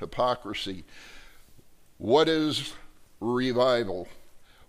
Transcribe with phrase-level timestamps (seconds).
[0.00, 0.84] hypocrisy.
[1.98, 2.72] What is
[3.20, 4.08] revival?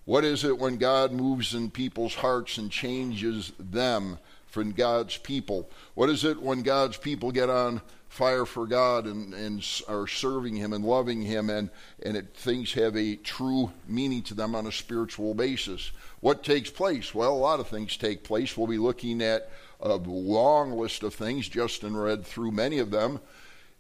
[0.06, 5.70] What is it when God moves in people's hearts and changes them from God's people?
[5.94, 10.58] What is it when God's people get on fire for God and, and are serving
[10.58, 11.70] Him and loving Him and,
[12.04, 15.92] and it, things have a true meaning to them on a spiritual basis?
[16.20, 17.16] What takes place?
[17.16, 18.58] Well, a lot of things take place.
[18.58, 21.48] We'll be looking at a long list of things.
[21.48, 23.20] Justin read through many of them.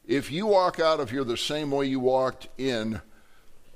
[0.07, 3.01] If you walk out of here the same way you walked in,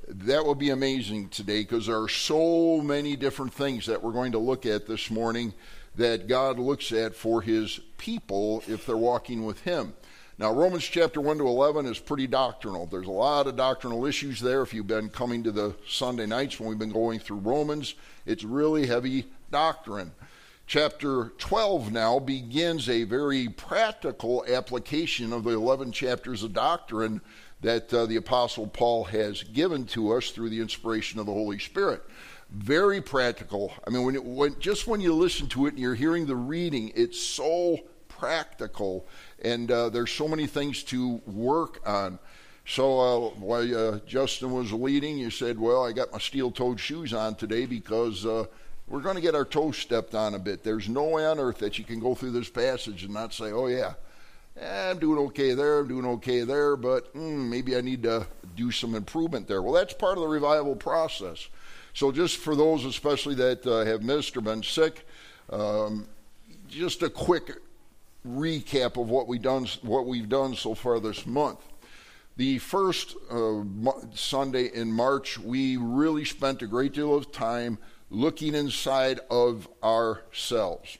[0.07, 4.31] that will be amazing today because there are so many different things that we're going
[4.31, 5.53] to look at this morning
[5.95, 9.93] that God looks at for his people if they're walking with him.
[10.37, 12.87] Now, Romans chapter 1 to 11 is pretty doctrinal.
[12.87, 14.63] There's a lot of doctrinal issues there.
[14.63, 17.93] If you've been coming to the Sunday nights when we've been going through Romans,
[18.25, 20.11] it's really heavy doctrine.
[20.67, 27.21] Chapter 12 now begins a very practical application of the 11 chapters of doctrine
[27.61, 31.59] that uh, the Apostle Paul has given to us through the inspiration of the Holy
[31.59, 32.01] Spirit.
[32.49, 33.73] Very practical.
[33.85, 36.35] I mean, when, it, when just when you listen to it and you're hearing the
[36.35, 39.05] reading, it's so practical
[39.43, 42.17] and uh, there's so many things to work on.
[42.65, 47.13] So uh, while uh, Justin was leading, you said, "Well, I got my steel-toed shoes
[47.13, 48.45] on today because uh,
[48.87, 51.59] we're going to get our toes stepped on a bit." There's no way on earth
[51.59, 53.93] that you can go through this passage and not say, "Oh yeah,
[54.59, 58.27] eh, I'm doing okay there, I'm doing okay there, but mm, maybe I need to
[58.55, 61.47] do some improvement there." Well, that's part of the revival process.
[61.93, 65.07] So just for those, especially that uh, have missed or been sick,
[65.49, 66.07] um,
[66.67, 67.51] just a quick
[68.27, 71.59] recap of what we've done, what we've done so far this month.
[72.37, 73.61] The first uh,
[74.13, 77.77] Sunday in March, we really spent a great deal of time
[78.09, 80.97] looking inside of ourselves.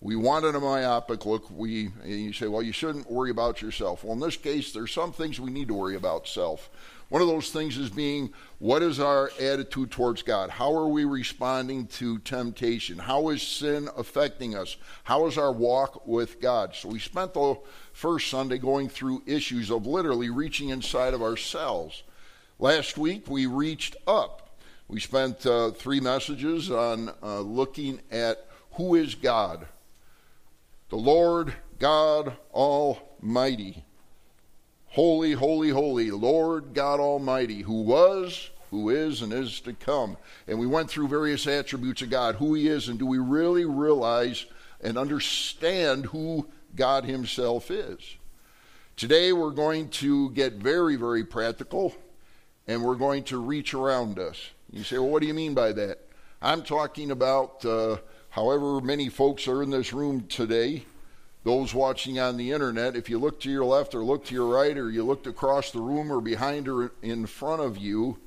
[0.00, 1.50] We wanted a myopic look.
[1.50, 4.04] We, you say, well, you shouldn't worry about yourself.
[4.04, 6.68] Well, in this case, there's some things we need to worry about self.
[7.08, 10.50] One of those things is being what is our attitude towards God?
[10.50, 12.98] How are we responding to temptation?
[12.98, 14.76] How is sin affecting us?
[15.04, 16.74] How is our walk with God?
[16.74, 17.56] So we spent the
[17.92, 22.02] first Sunday going through issues of literally reaching inside of ourselves.
[22.58, 24.43] Last week we reached up.
[24.88, 29.66] We spent uh, three messages on uh, looking at who is God.
[30.90, 33.84] The Lord God Almighty.
[34.88, 40.16] Holy, holy, holy, Lord God Almighty, who was, who is, and is to come.
[40.46, 43.64] And we went through various attributes of God, who He is, and do we really
[43.64, 44.46] realize
[44.80, 46.46] and understand who
[46.76, 48.16] God Himself is?
[48.96, 51.94] Today we're going to get very, very practical,
[52.68, 54.50] and we're going to reach around us.
[54.70, 56.00] You say, well, what do you mean by that?
[56.42, 57.98] I'm talking about uh,
[58.30, 60.84] however many folks are in this room today
[61.44, 64.46] those watching on the internet, if you look to your left or look to your
[64.46, 68.18] right, or you looked across the room or behind or in front of you,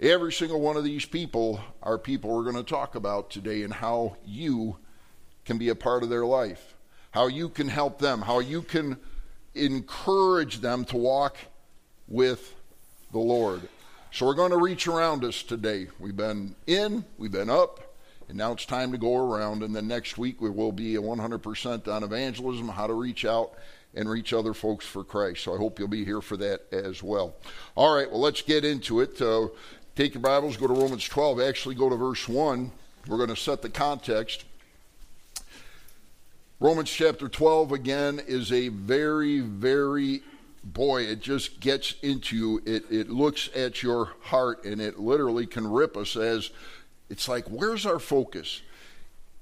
[0.00, 3.72] every single one of these people are people we're going to talk about today and
[3.72, 4.76] how you
[5.44, 6.74] can be a part of their life,
[7.12, 8.96] how you can help them, how you can
[9.54, 11.36] encourage them to walk
[12.08, 12.56] with
[13.12, 13.60] the Lord.
[14.12, 15.86] So we're going to reach around us today.
[16.00, 17.94] We've been in, we've been up,
[18.28, 19.62] and now it's time to go around.
[19.62, 23.52] And then next week we will be 100% on evangelism, how to reach out
[23.94, 25.44] and reach other folks for Christ.
[25.44, 27.36] So I hope you'll be here for that as well.
[27.76, 29.22] All right, well, let's get into it.
[29.22, 29.46] Uh,
[29.94, 31.40] take your Bibles, go to Romans 12.
[31.40, 32.72] Actually, go to verse 1.
[33.06, 34.44] We're going to set the context.
[36.58, 40.22] Romans chapter 12, again, is a very, very,
[40.62, 42.62] boy, it just gets into you.
[42.66, 46.50] It, it looks at your heart and it literally can rip us as
[47.08, 48.62] it's like, where's our focus?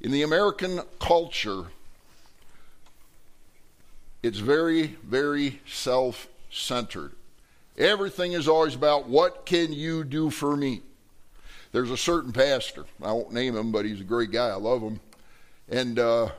[0.00, 1.64] In the American culture,
[4.22, 7.12] it's very, very self centered.
[7.76, 10.82] Everything is always about what can you do for me?
[11.70, 14.48] There's a certain pastor, I won't name him, but he's a great guy.
[14.48, 15.00] I love him.
[15.68, 16.30] And uh,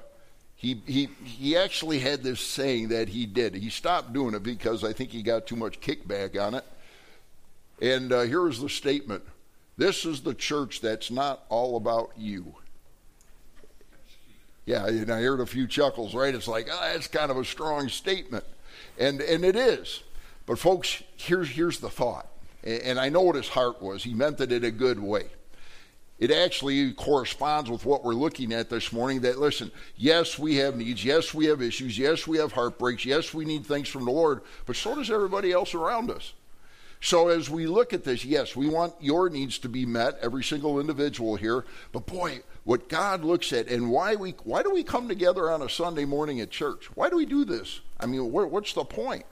[0.60, 3.56] he, he, he actually had this saying that he did.
[3.56, 6.66] He stopped doing it because I think he got too much kickback on it.
[7.82, 9.24] And uh, here is the statement
[9.78, 12.56] this is the church that's not all about you.
[14.66, 16.36] Yeah, and I heard a few chuckles, right?
[16.36, 18.44] It's like, oh, that's kind of a strong statement.
[18.98, 20.04] And, and it is.
[20.46, 22.28] But, folks, here's, here's the thought.
[22.66, 24.04] And I know what his heart was.
[24.04, 25.28] He meant it in a good way.
[26.20, 30.76] It actually corresponds with what we're looking at this morning that, listen, yes, we have
[30.76, 31.04] needs.
[31.04, 31.98] Yes, we have issues.
[31.98, 33.06] Yes, we have heartbreaks.
[33.06, 34.42] Yes, we need things from the Lord.
[34.66, 36.34] But so does everybody else around us.
[37.02, 40.44] So as we look at this, yes, we want your needs to be met, every
[40.44, 41.64] single individual here.
[41.94, 45.62] But boy, what God looks at and why we why do we come together on
[45.62, 46.90] a Sunday morning at church?
[46.96, 47.80] Why do we do this?
[47.98, 49.26] I mean, what's the point?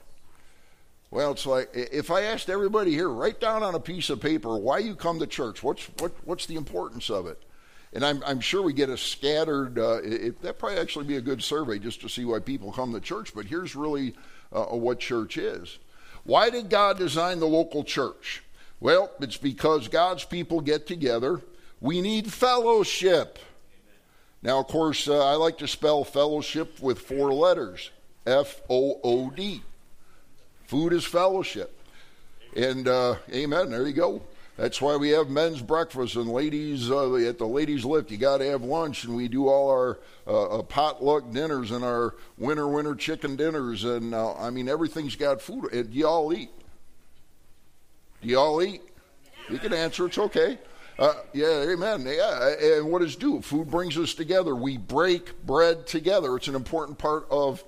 [1.10, 4.56] Well, it's like if I asked everybody here, write down on a piece of paper
[4.58, 5.62] why you come to church.
[5.62, 7.42] What's what, what's the importance of it?
[7.94, 9.78] And I'm, I'm sure we get a scattered.
[9.78, 12.92] Uh, it, that probably actually be a good survey just to see why people come
[12.92, 13.34] to church.
[13.34, 14.14] But here's really
[14.52, 15.78] uh, what church is.
[16.24, 18.42] Why did God design the local church?
[18.78, 21.40] Well, it's because God's people get together.
[21.80, 23.38] We need fellowship.
[24.42, 27.90] Now, of course, uh, I like to spell fellowship with four letters
[28.26, 29.62] F O O D.
[30.68, 31.80] Food is fellowship.
[32.54, 34.20] And uh, amen, there you go.
[34.58, 38.10] That's why we have men's breakfast and ladies uh, at the ladies' lift.
[38.10, 41.82] You got to have lunch, and we do all our uh, uh, potluck dinners and
[41.82, 43.84] our winter winter chicken dinners.
[43.84, 45.70] And uh, I mean, everything's got food.
[45.70, 46.50] Do y'all eat?
[48.20, 48.82] Do y'all eat?
[49.48, 50.04] You can answer.
[50.04, 50.58] It's okay.
[50.98, 52.04] Uh, yeah, amen.
[52.06, 53.40] Yeah, and what does do?
[53.40, 54.54] Food brings us together.
[54.54, 56.36] We break bread together.
[56.36, 57.64] It's an important part of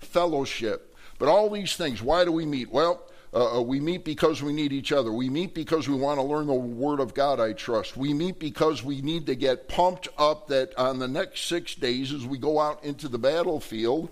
[0.00, 0.89] fellowship.
[1.20, 2.72] But all these things, why do we meet?
[2.72, 3.02] Well,
[3.34, 5.12] uh, uh, we meet because we need each other.
[5.12, 7.94] We meet because we want to learn the Word of God, I trust.
[7.94, 12.12] We meet because we need to get pumped up that on the next six days
[12.12, 14.08] as we go out into the battlefield,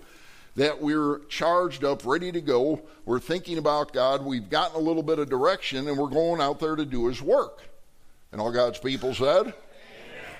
[0.55, 2.81] that we're charged up, ready to go.
[3.05, 4.23] We're thinking about God.
[4.23, 7.23] We've gotten a little bit of direction, and we're going out there to do His
[7.23, 7.63] work.
[8.31, 9.47] And all God's people said?
[9.47, 9.53] Amen.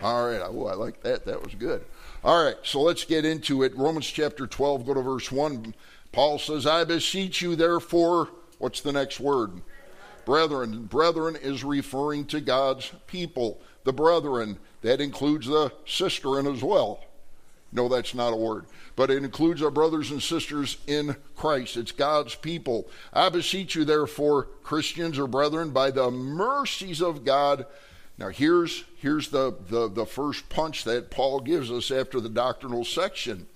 [0.03, 0.41] All right.
[0.41, 1.25] Oh, I like that.
[1.25, 1.83] That was good.
[2.23, 2.57] All right.
[2.63, 3.75] So let's get into it.
[3.75, 5.73] Romans chapter 12, go to verse 1.
[6.11, 9.61] Paul says, I beseech you, therefore, what's the next word?
[10.25, 10.85] Brethren.
[10.85, 13.61] Brethren is referring to God's people.
[13.83, 17.03] The brethren, that includes the sister in as well.
[17.71, 18.65] No, that's not a word.
[18.95, 21.77] But it includes our brothers and sisters in Christ.
[21.77, 22.87] It's God's people.
[23.13, 27.65] I beseech you, therefore, Christians or brethren, by the mercies of God.
[28.17, 32.83] Now, here's, here's the, the, the first punch that Paul gives us after the doctrinal
[32.83, 33.47] section.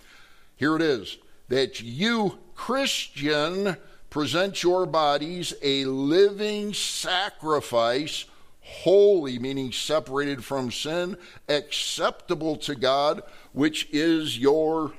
[0.55, 1.17] Here it is
[1.49, 3.77] that you, Christian,
[4.09, 8.25] present your bodies a living sacrifice,
[8.61, 11.17] holy, meaning separated from sin,
[11.49, 13.23] acceptable to God,
[13.53, 14.93] which is your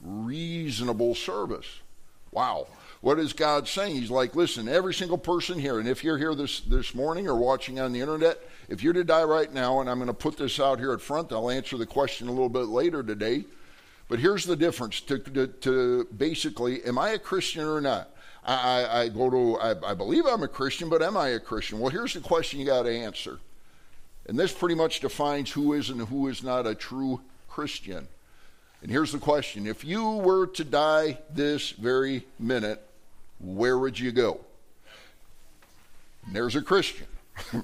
[0.00, 1.66] reasonable service.
[2.32, 2.68] Wow.
[3.00, 3.96] What is God saying?
[3.96, 7.34] He's like, listen, every single person here, and if you're here this, this morning or
[7.34, 8.38] watching on the internet,
[8.68, 11.00] if you're to die right now, and I'm going to put this out here at
[11.00, 13.44] front, I'll answer the question a little bit later today.
[14.10, 18.10] But here's the difference to, to, to basically, am I a Christian or not?
[18.44, 21.38] I, I, I go to, I, I believe I'm a Christian, but am I a
[21.38, 21.78] Christian?
[21.78, 23.38] Well, here's the question you got to answer.
[24.26, 28.08] And this pretty much defines who is and who is not a true Christian.
[28.82, 32.84] And here's the question if you were to die this very minute,
[33.38, 34.40] where would you go?
[36.26, 37.06] And there's a Christian.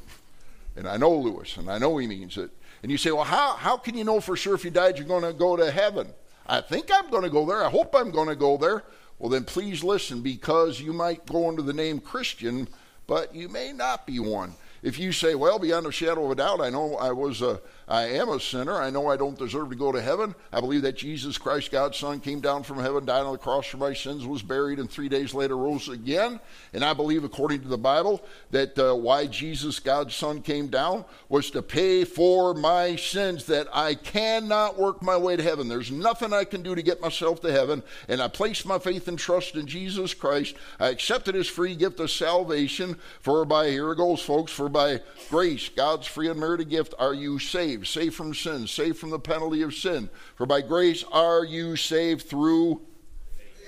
[0.77, 2.51] and I know Lewis, and I know he means it.
[2.85, 5.09] And you say, well, how, how can you know for sure if you died you're
[5.09, 6.13] going to go to heaven?
[6.49, 7.65] I think I'm going to go there.
[7.65, 8.85] I hope I'm going to go there.
[9.19, 12.69] Well, then please listen because you might go under the name Christian,
[13.07, 14.55] but you may not be one.
[14.87, 17.61] If you say, well, beyond a shadow of a doubt, I know I was a,
[17.89, 18.81] I am a sinner.
[18.81, 20.33] I know I don't deserve to go to heaven.
[20.53, 23.67] I believe that Jesus Christ, God's Son, came down from heaven, died on the cross
[23.67, 26.39] for my sins, was buried, and three days later rose again.
[26.73, 31.05] And I believe, according to the Bible, that uh, why Jesus, God's Son, came down
[31.29, 35.67] was to pay for my sins, that I cannot work my way to heaven.
[35.67, 37.83] There's nothing I can do to get myself to heaven.
[38.07, 40.55] And I place my faith and trust in Jesus Christ.
[40.79, 45.01] I accepted his free gift of salvation, for by, here it goes, folks, for by
[45.31, 49.19] grace, God's free and merited gift, are you saved saved, from sin, saved from the
[49.19, 50.11] penalty of sin.
[50.35, 52.83] For by grace are you saved through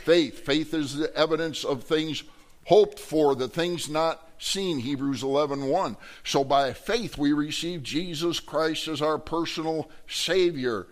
[0.05, 0.41] faith.
[0.41, 2.25] Faith is the evidence of things
[2.67, 5.97] hoped for, the things not seen, Hebrews 11 1.
[6.25, 10.89] So by faith we receive Jesus Christ as our personal Savior.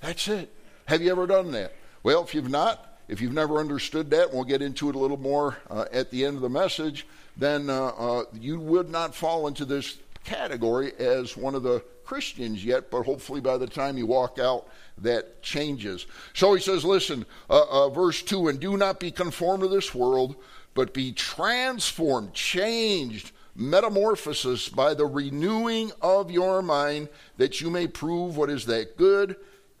[0.00, 0.50] That's it.
[0.86, 1.74] Have you ever done that?
[2.02, 5.16] Well, if you've not, if you've never understood that, we'll get into it a little
[5.16, 9.48] more uh, at the end of the message, then uh, uh, you would not fall
[9.48, 14.06] into this category as one of the Christians yet, but hopefully by the time you
[14.06, 16.06] walk out, that changes.
[16.34, 19.92] So he says, listen, uh, uh, verse 2 and do not be conformed to this
[19.92, 20.36] world,
[20.74, 28.36] but be transformed, changed, metamorphosis by the renewing of your mind, that you may prove
[28.36, 29.34] what is that good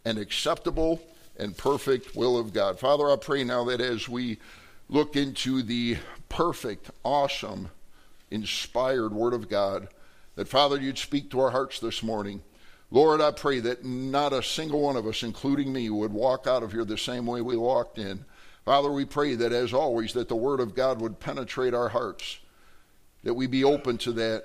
[0.04, 1.00] and acceptable
[1.40, 2.78] and perfect will of God.
[2.78, 4.38] Father, I pray now that as we
[4.90, 5.96] look into the
[6.28, 7.70] perfect, awesome,
[8.30, 9.88] inspired Word of God,
[10.36, 12.42] that, Father, you'd speak to our hearts this morning.
[12.90, 16.62] Lord, I pray that not a single one of us, including me, would walk out
[16.62, 18.22] of here the same way we walked in.
[18.66, 22.38] Father, we pray that, as always, that the Word of God would penetrate our hearts,
[23.22, 24.44] that we be open to that,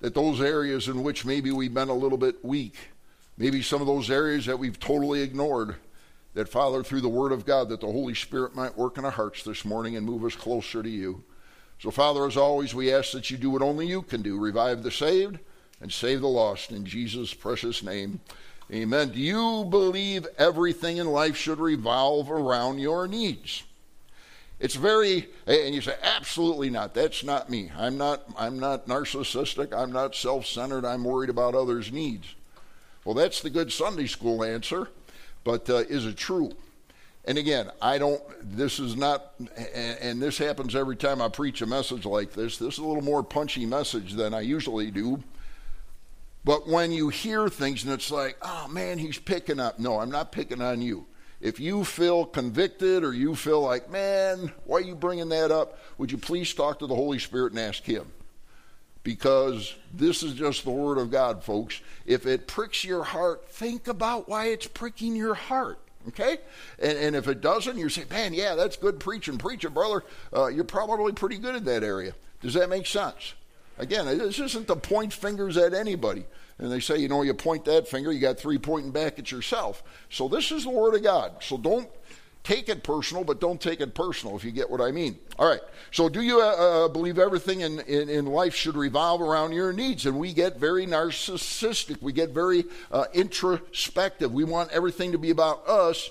[0.00, 2.74] that those areas in which maybe we've been a little bit weak,
[3.36, 5.76] maybe some of those areas that we've totally ignored,
[6.34, 9.10] that, Father, through the Word of God, that the Holy Spirit might work in our
[9.10, 11.24] hearts this morning and move us closer to you.
[11.80, 14.82] So, Father, as always, we ask that you do what only you can do revive
[14.82, 15.38] the saved
[15.80, 16.72] and save the lost.
[16.72, 18.20] In Jesus' precious name,
[18.72, 19.10] amen.
[19.10, 23.62] Do you believe everything in life should revolve around your needs?
[24.60, 26.92] It's very, and you say, absolutely not.
[26.92, 27.70] That's not me.
[27.76, 29.72] I'm not, I'm not narcissistic.
[29.72, 30.84] I'm not self centered.
[30.84, 32.34] I'm worried about others' needs.
[33.04, 34.88] Well, that's the good Sunday school answer,
[35.44, 36.52] but uh, is it true?
[37.24, 39.34] And again, I don't, this is not,
[39.74, 42.56] and, and this happens every time I preach a message like this.
[42.56, 45.22] This is a little more punchy message than I usually do.
[46.44, 49.78] But when you hear things and it's like, oh man, he's picking up.
[49.78, 51.06] No, I'm not picking on you.
[51.40, 55.78] If you feel convicted or you feel like, man, why are you bringing that up?
[55.98, 58.10] Would you please talk to the Holy Spirit and ask Him?
[59.08, 61.80] Because this is just the Word of God, folks.
[62.04, 65.78] If it pricks your heart, think about why it's pricking your heart.
[66.08, 66.36] Okay?
[66.78, 69.38] And, and if it doesn't, you say, man, yeah, that's good preaching.
[69.38, 70.04] Preach it, brother.
[70.30, 72.12] Uh, you're probably pretty good in that area.
[72.42, 73.32] Does that make sense?
[73.78, 76.26] Again, this isn't to point fingers at anybody.
[76.58, 79.32] And they say, you know, you point that finger, you got three pointing back at
[79.32, 79.82] yourself.
[80.10, 81.32] So this is the Word of God.
[81.40, 81.88] So don't
[82.44, 85.18] take it personal, but don't take it personal, if you get what I mean.
[85.38, 85.60] All right.
[85.90, 89.72] So do you uh, uh, believe everything in, in, in, life should revolve around your
[89.72, 90.06] needs?
[90.06, 92.00] And we get very narcissistic.
[92.00, 94.32] We get very uh, introspective.
[94.32, 96.10] We want everything to be about us.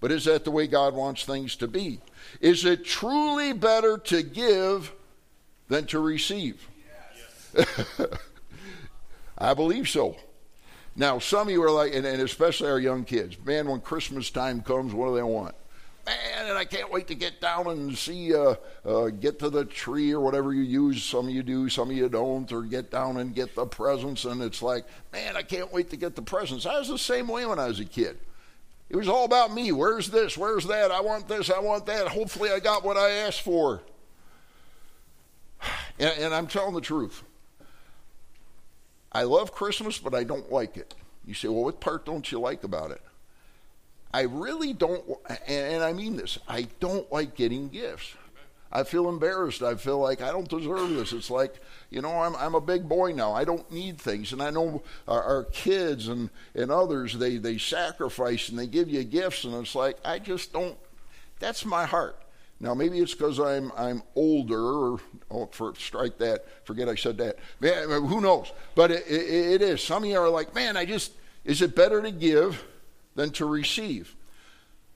[0.00, 2.00] But is that the way God wants things to be?
[2.40, 4.92] Is it truly better to give
[5.68, 6.68] than to receive?
[7.56, 8.00] Yes.
[9.38, 10.16] I believe so.
[10.96, 14.30] Now, some of you are like, and, and, especially our young kids, man, when Christmas
[14.30, 15.54] time comes, what do they want?
[16.06, 19.64] Man, and I can't wait to get down and see, uh, uh, get to the
[19.64, 21.02] tree or whatever you use.
[21.02, 24.24] Some of you do, some of you don't, or get down and get the presents.
[24.24, 26.64] And it's like, man, I can't wait to get the presents.
[26.64, 28.18] I was the same way when I was a kid.
[28.88, 29.72] It was all about me.
[29.72, 30.38] Where's this?
[30.38, 30.92] Where's that?
[30.92, 31.50] I want this.
[31.50, 32.08] I want that.
[32.08, 33.82] Hopefully, I got what I asked for.
[35.98, 37.22] And, and I'm telling the truth.
[39.12, 40.94] I love Christmas, but I don't like it.
[41.26, 43.02] You say, well, what part don't you like about it?
[44.12, 45.04] I really don't,
[45.46, 48.14] and I mean this, I don't like getting gifts.
[48.70, 49.62] I feel embarrassed.
[49.62, 51.12] I feel like I don't deserve this.
[51.12, 53.32] It's like, you know, I'm, I'm a big boy now.
[53.32, 54.32] I don't need things.
[54.32, 58.88] And I know our, our, kids and, and others, they, they sacrifice and they give
[58.88, 59.44] you gifts.
[59.44, 60.76] And it's like, I just don't,
[61.38, 62.20] that's my heart.
[62.58, 67.18] Now maybe it's because I'm I'm older, or oh, for strike that, forget I said
[67.18, 67.38] that.
[67.60, 68.52] Man, uh, who knows?
[68.74, 69.82] But it, it, it is.
[69.82, 71.12] Some of you are like, man, I just
[71.44, 72.64] is it better to give
[73.14, 74.14] than to receive?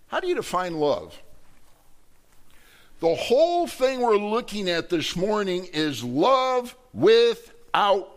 [0.09, 1.21] How do you define love?
[3.01, 8.11] The whole thing we're looking at this morning is love without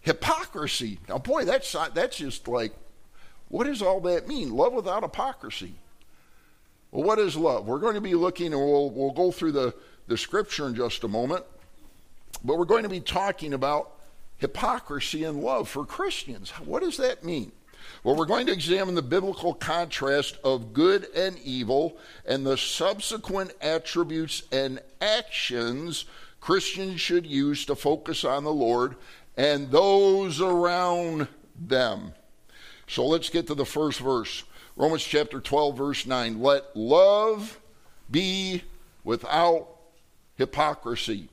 [0.00, 0.98] hypocrisy.
[1.08, 2.72] Now, boy, that's that's just like,
[3.48, 4.52] what does all that mean?
[4.52, 5.74] Love without hypocrisy.
[6.90, 7.66] Well, what is love?
[7.66, 9.74] We're going to be looking, and we'll, we'll go through the,
[10.06, 11.44] the scripture in just a moment,
[12.44, 13.92] but we're going to be talking about
[14.38, 16.50] hypocrisy and love for Christians.
[16.50, 17.52] What does that mean?
[18.02, 23.52] Well, we're going to examine the biblical contrast of good and evil and the subsequent
[23.60, 26.04] attributes and actions
[26.40, 28.96] Christians should use to focus on the Lord
[29.36, 31.26] and those around
[31.58, 32.12] them.
[32.86, 34.44] So let's get to the first verse.
[34.76, 36.40] Romans chapter 12, verse 9.
[36.40, 37.58] Let love
[38.10, 38.62] be
[39.04, 39.68] without
[40.36, 41.30] hypocrisy.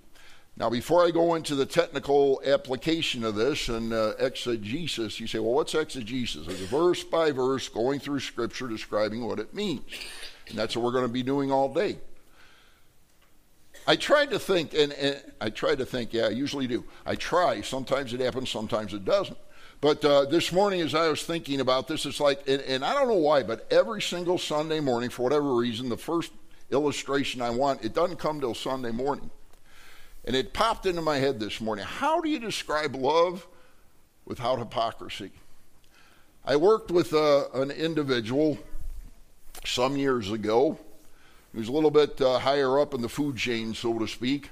[0.56, 5.40] Now, before I go into the technical application of this and uh, exegesis, you say,
[5.40, 6.48] well, what's exegesis?
[6.48, 9.82] It's verse by verse going through Scripture describing what it means.
[10.48, 11.98] And that's what we're going to be doing all day.
[13.86, 16.86] I tried to think, and, and I tried to think, yeah, I usually do.
[17.06, 17.62] I try.
[17.62, 19.38] Sometimes it happens, sometimes it doesn't.
[19.84, 22.94] But uh, this morning, as I was thinking about this, it's like, and, and, I
[22.94, 26.32] don't know why, but every single Sunday morning, for whatever reason, the first
[26.72, 29.30] illustration I want, it doesn't come till Sunday morning.
[30.24, 31.84] And it popped into my head this morning.
[31.84, 33.46] How do you describe love
[34.24, 35.32] without hypocrisy?
[36.46, 38.58] I worked with uh, an individual
[39.66, 40.80] some years ago.
[41.52, 44.50] He was a little bit uh, higher up in the food chain, so to speak,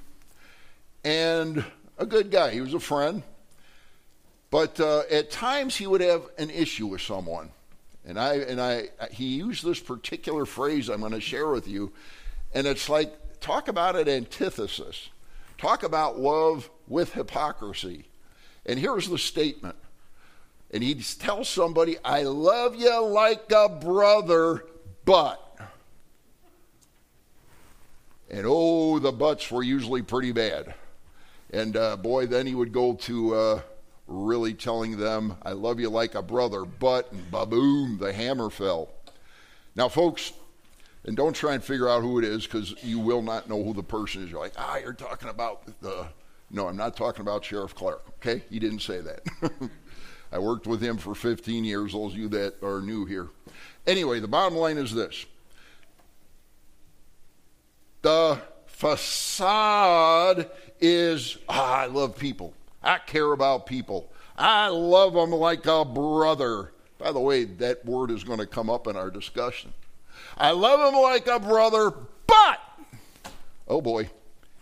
[1.05, 1.63] and
[1.97, 2.51] a good guy.
[2.51, 3.23] He was a friend.
[4.51, 7.49] But uh, at times he would have an issue with someone.
[8.05, 11.93] And I and I he used this particular phrase I'm going to share with you
[12.53, 15.09] and it's like talk about an antithesis.
[15.57, 18.05] Talk about love with hypocrisy.
[18.65, 19.75] And here's the statement.
[20.71, 24.65] And he tells somebody, I love you like a brother,
[25.05, 25.39] but.
[28.29, 30.73] And oh, the buts were usually pretty bad.
[31.51, 33.61] And uh, boy, then he would go to uh,
[34.11, 38.89] really telling them, I love you like a brother, but, and baboom, the hammer fell.
[39.75, 40.33] Now, folks,
[41.03, 43.73] And don't try and figure out who it is because you will not know who
[43.73, 44.29] the person is.
[44.29, 46.07] You're like, ah, you're talking about the.
[46.51, 48.43] No, I'm not talking about Sheriff Clark, okay?
[48.51, 49.21] He didn't say that.
[50.31, 53.29] I worked with him for 15 years, those of you that are new here.
[53.87, 55.25] Anyway, the bottom line is this
[58.01, 60.49] the facade
[60.79, 62.53] is, ah, I love people.
[62.83, 64.11] I care about people.
[64.37, 66.71] I love them like a brother.
[66.97, 69.73] By the way, that word is going to come up in our discussion.
[70.37, 71.91] I love them like a brother,
[72.27, 72.59] but,
[73.67, 74.09] oh boy,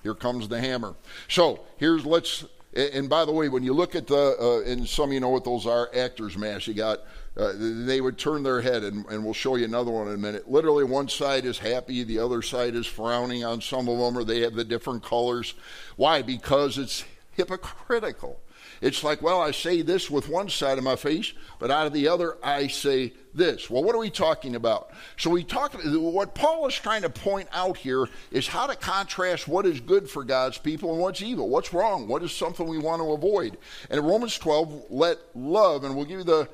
[0.04, 0.96] here comes the hammer.
[1.28, 5.10] So here's, let's, and by the way, when you look at the, uh, and some
[5.10, 7.00] of you know what those are, actors mask, you got,
[7.38, 10.18] uh, they would turn their head, and, and we'll show you another one in a
[10.18, 10.50] minute.
[10.50, 14.24] Literally, one side is happy, the other side is frowning on some of them, or
[14.24, 15.54] they have the different colors.
[15.96, 16.22] Why?
[16.22, 17.04] Because it's
[17.40, 18.40] hypocritical.
[18.82, 21.94] It's like, well, I say this with one side of my face, but out of
[21.94, 23.70] the other, I say this.
[23.70, 24.92] Well, what are we talking about?
[25.18, 25.74] So we talk.
[25.84, 30.10] What Paul is trying to point out here is how to contrast what is good
[30.10, 31.50] for God's people and what's evil.
[31.50, 32.08] What's wrong?
[32.08, 33.58] What is something we want to avoid?
[33.90, 36.50] And in Romans 12, let love, and we'll give you the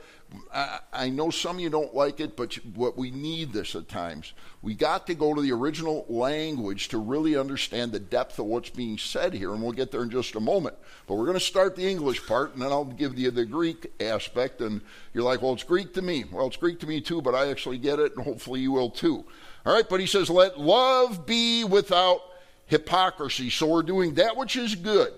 [0.94, 4.34] I, know some of you don't like it, but what we need this at times.
[4.62, 8.70] We got to go to the original language to really understand the depth of what's
[8.70, 10.76] being said here, and we'll get there in just a moment.
[11.08, 13.92] But we're going to start the English part, and then I'll give you the Greek
[14.00, 14.62] aspect.
[14.62, 14.82] And
[15.14, 16.26] you're like, well, it's Greek to me.
[16.32, 18.90] Well, it's Greek to me too, but I actually get it, and hopefully you will
[18.90, 19.26] too.
[19.66, 22.22] All right, but he says, let love be without
[22.66, 23.50] hypocrisy.
[23.50, 25.14] So we're doing that which is good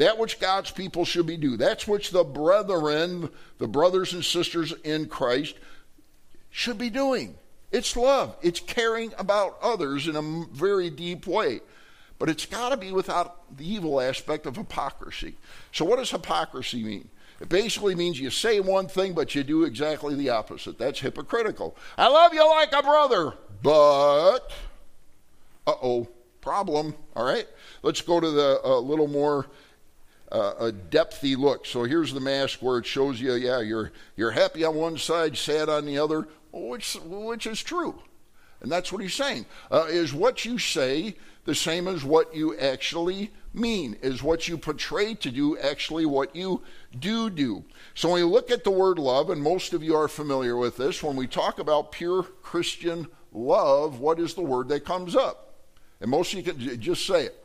[0.00, 1.58] that which God's people should be do.
[1.58, 3.28] That's which the brethren,
[3.58, 5.56] the brothers and sisters in Christ,
[6.48, 7.36] should be doing.
[7.70, 8.34] It's love.
[8.40, 11.60] It's caring about others in a very deep way.
[12.18, 15.34] But it's got to be without the evil aspect of hypocrisy.
[15.72, 17.10] So, what does hypocrisy mean?
[17.38, 20.78] It basically means you say one thing, but you do exactly the opposite.
[20.78, 21.76] That's hypocritical.
[21.98, 24.50] I love you like a brother, but,
[25.66, 26.08] uh oh,
[26.40, 26.94] problem.
[27.14, 27.46] All right?
[27.82, 29.46] Let's go to the uh, little more
[30.32, 31.66] uh, a depthy look.
[31.66, 35.36] So here's the mask where it shows you, yeah, you're you're happy on one side,
[35.36, 38.00] sad on the other, which which is true,
[38.60, 39.46] and that's what he's saying.
[39.70, 43.96] Uh, is what you say the same as what you actually mean?
[44.02, 46.62] Is what you portray to do actually what you
[46.98, 47.64] do do?
[47.94, 50.76] So when you look at the word love, and most of you are familiar with
[50.76, 55.54] this, when we talk about pure Christian love, what is the word that comes up?
[56.00, 57.39] And most of you can just say it.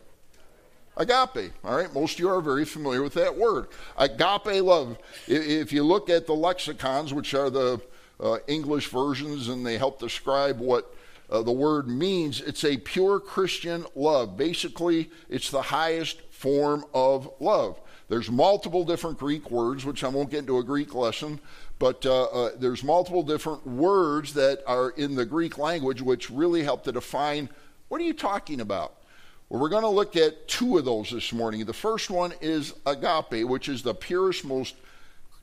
[0.98, 1.52] Agape.
[1.64, 3.68] All right, most of you are very familiar with that word.
[3.98, 4.98] Agape love.
[5.28, 7.82] If you look at the lexicons, which are the
[8.20, 10.94] uh, English versions, and they help describe what
[11.30, 14.38] uh, the word means, it's a pure Christian love.
[14.38, 17.80] Basically, it's the highest form of love.
[18.08, 21.40] There's multiple different Greek words, which I won't get into a Greek lesson,
[21.80, 26.64] but uh, uh, there's multiple different words that are in the Greek language which really
[26.64, 27.50] help to define
[27.88, 28.96] what are you talking about?
[29.50, 31.66] Well, we're going to look at two of those this morning.
[31.66, 34.76] The first one is agape, which is the purest, most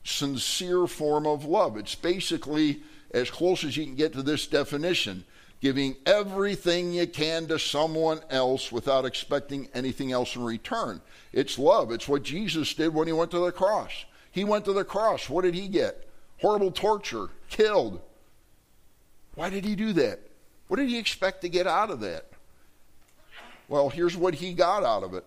[0.03, 1.77] sincere form of love.
[1.77, 5.23] It's basically as close as you can get to this definition
[5.63, 10.99] giving everything you can to someone else without expecting anything else in return.
[11.31, 11.89] It's love.
[11.89, 14.03] It's what Jesus did when he went to the cross.
[14.29, 15.29] He went to the cross.
[15.29, 16.05] What did he get?
[16.41, 18.01] Horrible torture, killed.
[19.35, 20.19] Why did he do that?
[20.67, 22.25] What did he expect to get out of that?
[23.73, 25.25] Well, here's what he got out of it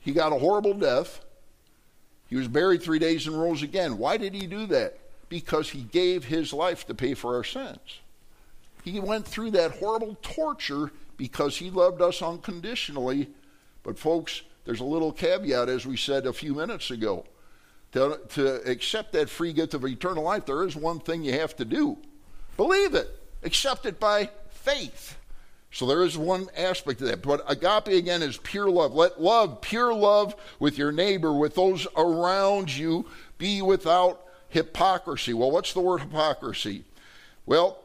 [0.00, 1.22] he got a horrible death.
[2.30, 3.98] He was buried three days and rose again.
[3.98, 4.98] Why did he do that?
[5.28, 8.00] Because he gave his life to pay for our sins.
[8.84, 13.28] He went through that horrible torture because he loved us unconditionally.
[13.82, 17.26] But, folks, there's a little caveat, as we said a few minutes ago.
[17.92, 21.54] To, to accept that free gift of eternal life, there is one thing you have
[21.56, 21.98] to do
[22.56, 23.10] believe it,
[23.42, 25.18] accept it by faith.
[25.72, 27.22] So there is one aspect of that.
[27.22, 28.94] But agape again is pure love.
[28.94, 33.06] Let love, pure love with your neighbor, with those around you,
[33.38, 35.32] be without hypocrisy.
[35.32, 36.84] Well, what's the word hypocrisy?
[37.46, 37.78] Well,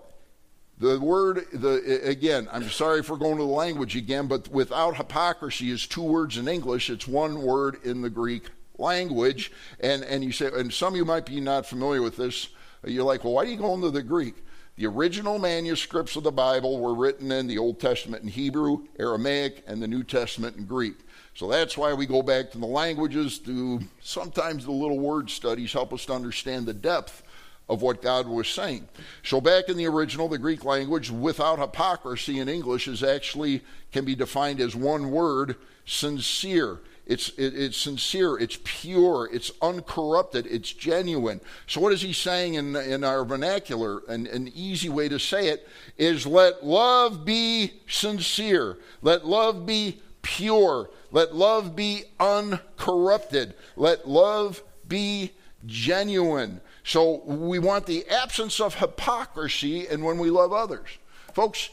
[0.79, 5.71] the word, the, again, I'm sorry for going to the language again, but without hypocrisy
[5.71, 6.89] is two words in English.
[6.89, 9.51] It's one word in the Greek language.
[9.79, 12.49] And, and you say, and some of you might be not familiar with this.
[12.85, 14.35] You're like, well, why do you go into the Greek?
[14.77, 19.63] The original manuscripts of the Bible were written in the Old Testament in Hebrew, Aramaic,
[19.65, 20.97] and the New Testament in Greek.
[21.33, 25.73] So that's why we go back to the languages to sometimes the little word studies
[25.73, 27.23] help us to understand the depth
[27.67, 28.87] of what God was saying.
[29.23, 34.05] So back in the original, the Greek language, without hypocrisy in English is actually can
[34.05, 36.79] be defined as one word, sincere.
[37.07, 41.39] It's, it, it's sincere, it's pure, it's uncorrupted, it's genuine.
[41.65, 44.01] So, what is he saying in, in our vernacular?
[44.09, 45.67] And an easy way to say it
[45.97, 54.61] is let love be sincere, let love be pure, let love be uncorrupted, let love
[54.87, 55.31] be
[55.65, 56.59] genuine.
[56.83, 60.89] So, we want the absence of hypocrisy and when we love others.
[61.33, 61.69] Folks,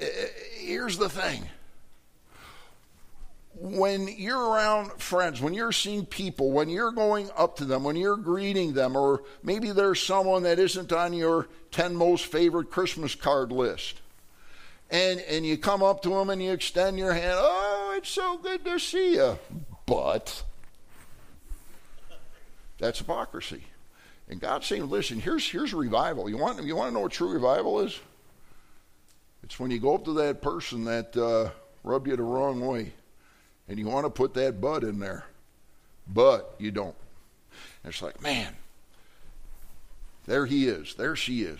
[0.00, 0.26] eh, eh,
[0.60, 1.46] here's the thing
[3.58, 7.96] when you're around friends, when you're seeing people, when you're going up to them, when
[7.96, 13.14] you're greeting them, or maybe there's someone that isn't on your 10 most favorite Christmas
[13.14, 14.00] card list,
[14.90, 18.36] and, and you come up to them and you extend your hand, oh, it's so
[18.38, 19.38] good to see you.
[19.86, 20.42] But
[22.78, 23.64] that's hypocrisy.
[24.28, 26.28] And God's saying, listen, here's, here's revival.
[26.28, 27.98] You want, you want to know what true revival is?
[29.42, 31.50] It's when you go up to that person that uh,
[31.84, 32.92] rubbed you the wrong way
[33.68, 35.24] and you want to put that but in there,
[36.06, 36.94] but you don't.
[37.82, 38.54] And it's like, man,
[40.26, 41.58] there he is, there she is.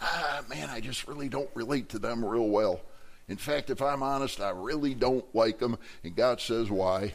[0.00, 2.80] Ah, man, I just really don't relate to them real well.
[3.28, 5.78] In fact, if I'm honest, I really don't like them.
[6.04, 7.14] And God says, why?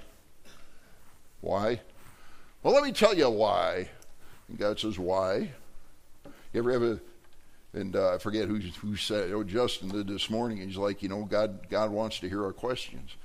[1.40, 1.80] Why?
[2.64, 3.90] Well, let me tell you why.
[4.50, 5.52] And God says, why?
[6.54, 7.00] You ever have a,
[7.74, 10.58] and uh, I forget who, who said, oh, Justin did this morning.
[10.58, 13.16] He's like, you know, God, God wants to hear our questions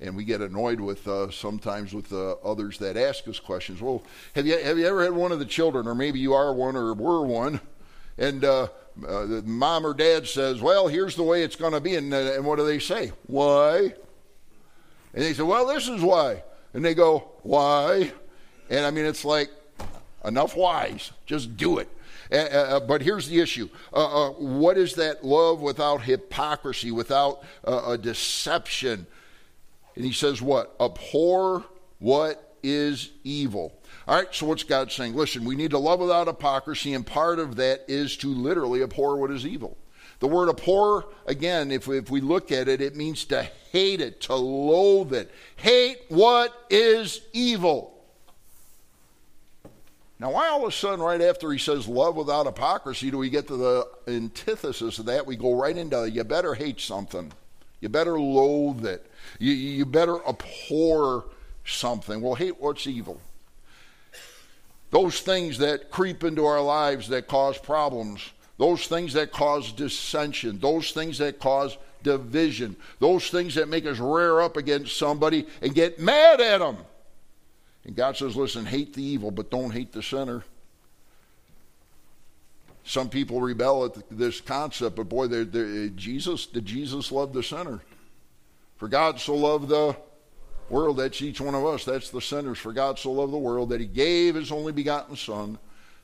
[0.00, 3.80] and we get annoyed with uh, sometimes with uh, others that ask us questions.
[3.80, 4.02] Well,
[4.34, 6.76] have you have you ever had one of the children, or maybe you are one,
[6.76, 7.60] or were one,
[8.18, 8.68] and uh,
[9.06, 12.34] uh mom or dad says, "Well, here's the way it's going to be," and, uh,
[12.34, 13.12] and what do they say?
[13.26, 13.94] Why?
[15.14, 18.12] And they say, "Well, this is why," and they go, "Why?"
[18.70, 19.50] And I mean, it's like
[20.24, 21.88] enough whys, just do it.
[22.32, 27.96] Uh, but here's the issue uh, uh, what is that love without hypocrisy, without a
[27.96, 29.06] deception?
[29.96, 30.74] And he says, What?
[30.80, 31.64] Abhor
[31.98, 33.72] what is evil.
[34.06, 35.14] All right, so what's God saying?
[35.14, 39.16] Listen, we need to love without hypocrisy, and part of that is to literally abhor
[39.16, 39.76] what is evil.
[40.20, 44.00] The word abhor, again, if we, if we look at it, it means to hate
[44.00, 45.30] it, to loathe it.
[45.56, 47.94] Hate what is evil.
[50.18, 53.30] Now, why all of a sudden, right after he says love without hypocrisy, do we
[53.30, 55.26] get to the antithesis of that?
[55.26, 57.32] We go right into you better hate something,
[57.80, 59.10] you better loathe it.
[59.38, 61.24] You, you better abhor
[61.64, 62.20] something.
[62.20, 63.20] Well, hate what's evil.
[64.90, 70.60] Those things that creep into our lives that cause problems, those things that cause dissension,
[70.60, 75.74] those things that cause division, those things that make us rear up against somebody and
[75.74, 76.76] get mad at them.
[77.84, 80.44] And God says, listen, hate the evil, but don't hate the sinner.
[82.84, 87.42] Some people rebel at this concept, but boy, they're, they're, Jesus, did Jesus love the
[87.42, 87.80] sinner?
[88.76, 89.96] For God so loved the
[90.68, 92.58] world, that's each one of us, that's the sinners.
[92.58, 95.58] For God so loved the world that he gave his only begotten Son,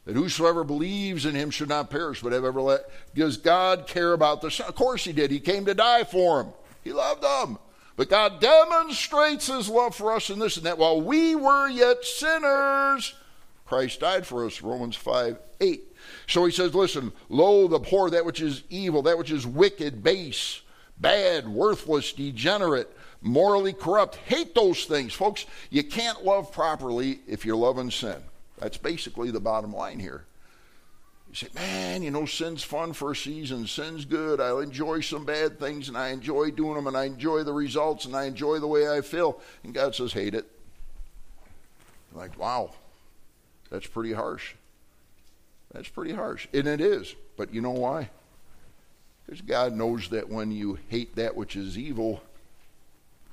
[0.04, 2.90] that whosoever believes in him should not perish, but have everlasting.
[3.14, 4.68] Does God care about the Son?
[4.68, 5.30] Of course he did.
[5.30, 6.52] He came to die for him.
[6.84, 7.58] He loved them.
[7.96, 10.78] But God demonstrates his love for us in this and that.
[10.78, 13.14] While we were yet sinners,
[13.66, 15.82] Christ died for us, Romans 5 8.
[16.26, 20.62] So he says, listen, loathe, abhor that which is evil, that which is wicked, base
[21.00, 24.16] bad, worthless, degenerate, morally corrupt.
[24.16, 25.46] Hate those things, folks.
[25.70, 28.22] You can't love properly if you're loving sin.
[28.58, 30.24] That's basically the bottom line here.
[31.30, 33.66] You say, man, you know, sin's fun for a season.
[33.66, 34.40] Sin's good.
[34.40, 38.04] I enjoy some bad things and I enjoy doing them and I enjoy the results
[38.04, 39.40] and I enjoy the way I feel.
[39.62, 40.50] And God says, hate it.
[42.12, 42.72] like, wow,
[43.70, 44.54] that's pretty harsh.
[45.72, 46.48] That's pretty harsh.
[46.52, 47.14] And it is.
[47.36, 48.10] But you know why?
[49.26, 52.22] Because God knows that when you hate that which is evil,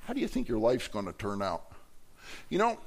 [0.04, 1.64] how do you think your life's going to turn out?
[2.48, 2.78] You know,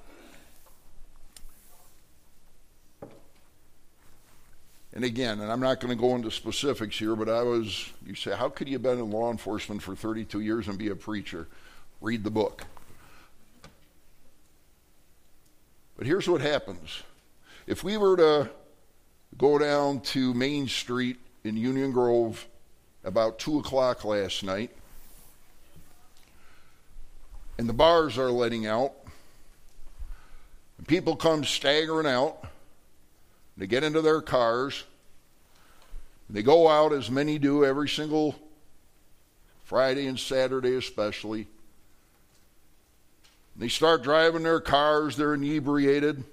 [4.93, 8.15] and again, and I'm not going to go into specifics here, but I was, you
[8.15, 10.95] say, how could you have been in law enforcement for 32 years and be a
[10.95, 11.47] preacher?
[12.01, 12.65] Read the book.
[15.97, 17.03] But here's what happens
[17.67, 18.49] if we were to
[19.37, 22.45] go down to Main Street in Union Grove
[23.03, 24.71] about 2 o'clock last night.
[27.57, 28.93] And the bars are letting out.
[30.77, 32.43] And people come staggering out.
[33.57, 34.83] They get into their cars.
[36.29, 38.35] They go out, as many do every single
[39.65, 41.47] Friday and Saturday, especially.
[43.55, 46.23] They start driving their cars, they're inebriated.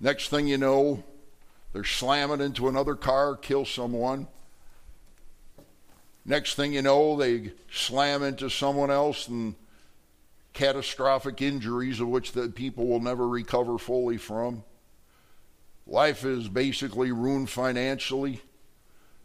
[0.00, 1.02] Next thing you know,
[1.72, 4.28] they're slamming into another car, kill someone.
[6.26, 9.54] Next thing you know, they slam into someone else and
[10.54, 14.62] catastrophic injuries of which the people will never recover fully from.
[15.86, 18.40] Life is basically ruined financially.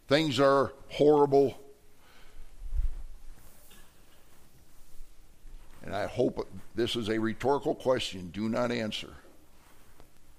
[0.07, 1.57] Things are horrible.
[5.85, 8.29] And I hope this is a rhetorical question.
[8.33, 9.09] Do not answer.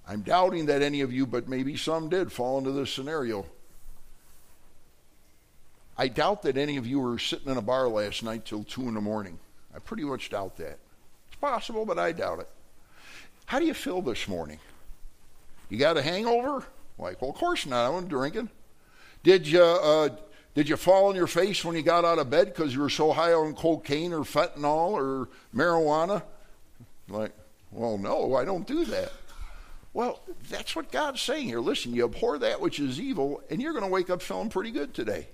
[0.07, 3.45] I'm doubting that any of you, but maybe some did, fall into this scenario.
[5.97, 8.81] I doubt that any of you were sitting in a bar last night till 2
[8.87, 9.39] in the morning.
[9.75, 10.79] I pretty much doubt that.
[11.27, 12.49] It's possible, but I doubt it.
[13.45, 14.59] How do you feel this morning?
[15.69, 16.65] You got a hangover?
[16.97, 17.85] Like, well, of course not.
[17.85, 18.49] I wasn't drinking.
[19.23, 20.09] Did you, uh,
[20.53, 22.89] did you fall on your face when you got out of bed because you were
[22.89, 26.23] so high on cocaine or fentanyl or marijuana?
[27.07, 27.31] Like,
[27.71, 29.11] well, no, I don't do that.
[29.93, 31.59] Well, that's what God's saying here.
[31.59, 34.71] Listen, you abhor that which is evil, and you're going to wake up feeling pretty
[34.71, 35.27] good today.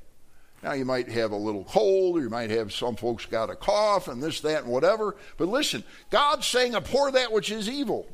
[0.68, 3.56] Now, you might have a little cold, or you might have some folks got a
[3.56, 5.16] cough, and this, that, and whatever.
[5.38, 8.06] But listen, God's saying, abhor that which is evil.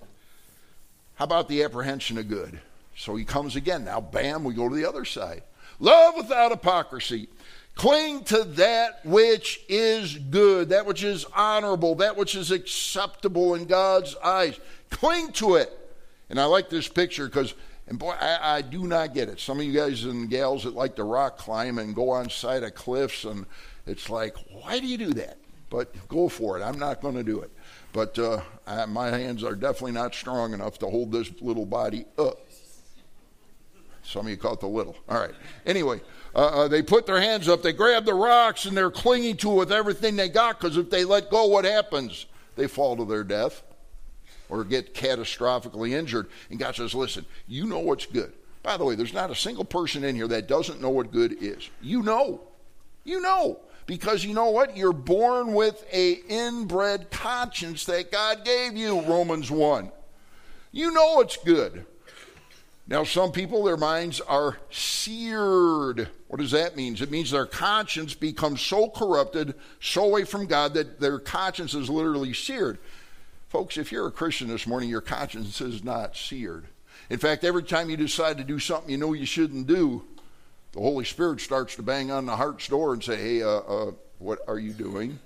[1.16, 2.60] How about the apprehension of good?
[2.96, 3.86] So he comes again.
[3.86, 5.42] Now, bam, we go to the other side.
[5.80, 7.28] Love without hypocrisy.
[7.74, 13.66] Cling to that which is good, that which is honorable, that which is acceptable in
[13.66, 14.60] God's eyes.
[14.92, 15.76] Cling to it.
[16.30, 17.56] And I like this picture because,
[17.88, 19.40] and boy, I, I, do not get it.
[19.40, 22.64] Some of you guys and gals that like to rock climb and go on side
[22.64, 23.46] of cliffs, and
[23.86, 25.38] it's like, why do you do that?
[25.70, 26.64] But go for it.
[26.64, 27.52] I'm not going to do it.
[27.92, 32.06] But uh, I, my hands are definitely not strong enough to hold this little body
[32.18, 32.40] up.
[34.04, 34.96] Some of you caught the little.
[35.10, 35.34] All right.
[35.66, 36.02] Anyway,
[36.36, 39.52] uh, uh, they put their hands up, they grab the rocks, and they're clinging to
[39.52, 42.28] it with everything they got because if they let go, what happens?
[42.56, 43.64] They fall to their death
[44.54, 46.28] or get catastrophically injured.
[46.52, 48.32] And God says, listen, you know what's good.
[48.62, 51.42] By the way, there's not a single person in here that doesn't know what good
[51.42, 51.68] is.
[51.82, 52.42] You know.
[53.04, 53.60] You know.
[53.88, 54.78] Because you know what?
[54.78, 59.92] You're born with a inbred conscience that God gave you, Romans 1.
[60.72, 61.88] You know it's good.
[62.88, 66.10] Now, some people, their minds are seared.
[66.28, 66.96] What does that mean?
[67.00, 71.90] It means their conscience becomes so corrupted, so away from God, that their conscience is
[71.90, 72.78] literally seared.
[73.54, 76.66] Folks, if you're a Christian this morning, your conscience is not seared.
[77.12, 80.04] In fact, every time you decide to do something you know you shouldn't do,
[80.72, 83.92] the Holy Spirit starts to bang on the heart's door and say, Hey, uh, uh,
[84.18, 85.20] what are you doing?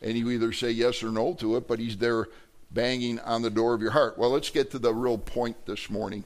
[0.00, 2.28] And you either say yes or no to it, but He's there
[2.70, 4.16] banging on the door of your heart.
[4.16, 6.24] Well, let's get to the real point this morning.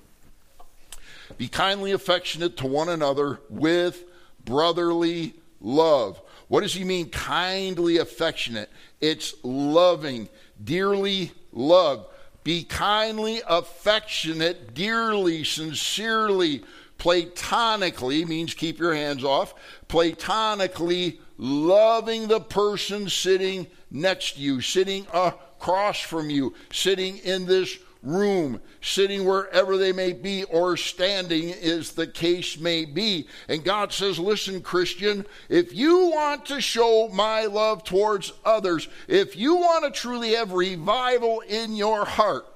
[1.39, 4.05] Be kindly affectionate to one another with
[4.45, 6.23] brotherly love.
[6.47, 8.71] What does he mean, kindly affectionate?
[9.01, 10.29] It's loving,
[10.63, 12.07] dearly loved.
[12.45, 16.65] Be kindly affectionate, dearly, sincerely,
[16.97, 19.55] platonically, means keep your hands off,
[19.89, 27.79] platonically loving the person sitting next to you, sitting across from you, sitting in this
[28.03, 33.27] room, sitting wherever they may be, or standing, as the case may be.
[33.49, 39.37] And God says, Listen, Christian, if you want to show my love towards others, if
[39.37, 42.47] you want to truly have revival in your heart,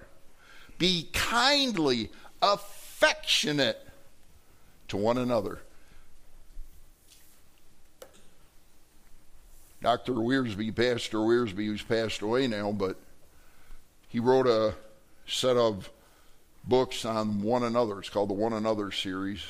[0.78, 3.86] be kindly affectionate
[4.88, 5.60] to one another.
[9.82, 10.12] Dr.
[10.12, 12.96] Wiersbe, Pastor Wiersbe, who's passed away now, but
[14.08, 14.74] he wrote a
[15.26, 15.90] set of
[16.64, 17.98] books on one another.
[17.98, 19.42] It's called the One Another series.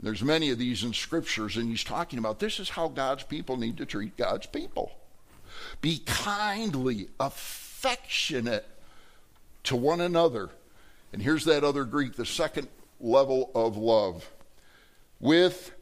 [0.00, 3.56] There's many of these in scriptures, and he's talking about this is how God's people
[3.56, 4.92] need to treat God's people.
[5.80, 8.66] Be kindly, affectionate
[9.64, 10.50] to one another.
[11.12, 12.68] And here's that other Greek, the second
[13.00, 14.30] level of love.
[15.18, 15.72] With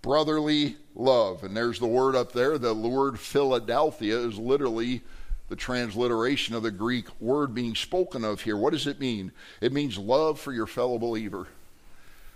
[0.00, 1.44] brotherly love.
[1.44, 2.56] And there's the word up there.
[2.56, 5.02] The word Philadelphia is literally
[5.48, 8.56] the transliteration of the Greek word being spoken of here.
[8.56, 9.32] What does it mean?
[9.60, 11.48] It means love for your fellow believer.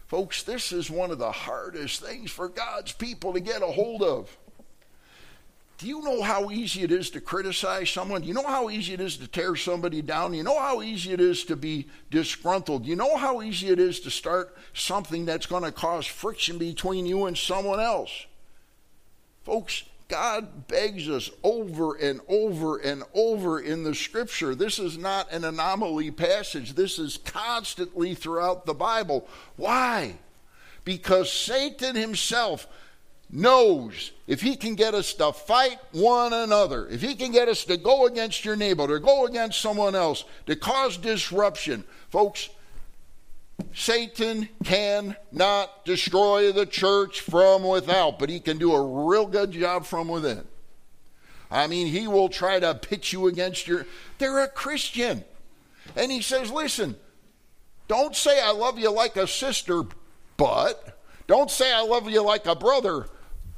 [0.07, 4.03] Folks, this is one of the hardest things for God's people to get a hold
[4.03, 4.37] of.
[5.79, 8.22] Do you know how easy it is to criticize someone?
[8.22, 10.33] You know how easy it is to tear somebody down?
[10.33, 12.87] You know how easy it is to be disgruntled?
[12.87, 17.05] You know how easy it is to start something that's going to cause friction between
[17.05, 18.27] you and someone else?
[19.42, 24.54] Folks, God begs us over and over and over in the scripture.
[24.54, 29.26] This is not an anomaly passage, this is constantly throughout the Bible.
[29.56, 30.16] Why?
[30.84, 32.66] Because Satan himself
[33.30, 37.64] knows if he can get us to fight one another, if he can get us
[37.64, 42.50] to go against your neighbor, to go against someone else, to cause disruption, folks,
[43.75, 49.85] Satan cannot destroy the church from without, but he can do a real good job
[49.85, 50.44] from within.
[51.51, 53.87] I mean, he will try to pit you against your.
[54.18, 55.25] They're a Christian.
[55.96, 56.96] And he says, listen,
[57.88, 59.83] don't say I love you like a sister,
[60.37, 60.98] but.
[61.27, 63.07] Don't say I love you like a brother,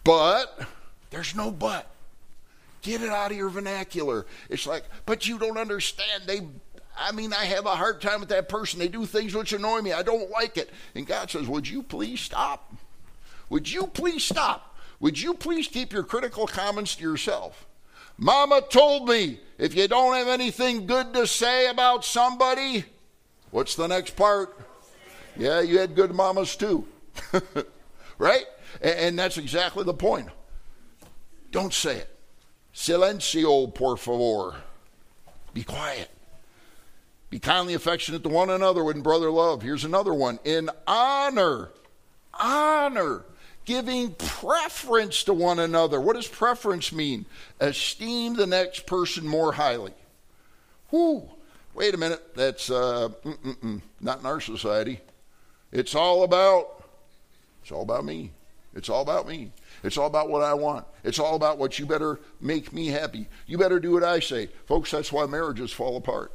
[0.03, 0.67] but.
[1.11, 1.88] There's no but.
[2.83, 4.27] Get it out of your vernacular.
[4.51, 6.25] It's like, but you don't understand.
[6.27, 6.40] They
[6.96, 8.78] I mean, I have a hard time with that person.
[8.78, 9.92] They do things which annoy me.
[9.92, 10.70] I don't like it.
[10.94, 12.72] And God says, Would you please stop?
[13.50, 14.76] Would you please stop?
[15.00, 17.66] Would you please keep your critical comments to yourself?
[18.16, 22.85] Mama told me if you don't have anything good to say about somebody,
[23.50, 24.57] what's the next part?
[25.37, 26.87] Yeah, you had good mamas too.
[28.18, 28.44] right?
[28.80, 30.28] And, that's exactly the point.
[31.50, 32.09] Don't say it.
[32.74, 34.57] Silencio, por favor.
[35.52, 36.11] Be quiet.
[37.35, 39.61] Be kindly affectionate to one another in brother love.
[39.61, 40.38] Here's another one.
[40.44, 41.70] In honor.
[42.33, 43.25] Honor.
[43.64, 46.01] Giving preference to one another.
[46.01, 47.27] What does preference mean?
[47.59, 49.94] Esteem the next person more highly.
[50.92, 51.29] Whoo.
[51.75, 52.37] Wait a minute.
[52.37, 53.09] That's uh,
[54.01, 55.01] not in our society.
[55.73, 56.85] It's all about.
[57.62, 58.31] It's all about me.
[58.77, 59.51] It's all about me.
[59.83, 60.87] It's all about what I want.
[61.03, 63.27] It's all about what you better make me happy.
[63.49, 64.51] You better do what I say.
[64.66, 66.33] Folks, that's why marriages fall apart.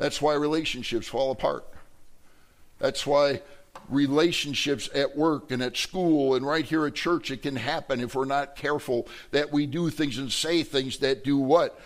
[0.00, 1.68] That's why relationships fall apart.
[2.78, 3.42] That's why
[3.90, 8.14] relationships at work and at school and right here at church, it can happen if
[8.14, 11.78] we're not careful that we do things and say things that do what?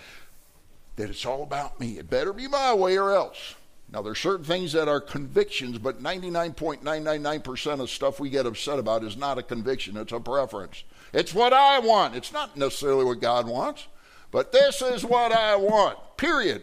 [0.94, 1.98] That it's all about me.
[1.98, 3.56] It better be my way or else.
[3.92, 9.02] Now, there's certain things that are convictions, but 99.999% of stuff we get upset about
[9.02, 10.84] is not a conviction, it's a preference.
[11.12, 12.14] It's what I want.
[12.14, 13.88] It's not necessarily what God wants,
[14.30, 16.62] but this is what I want, period.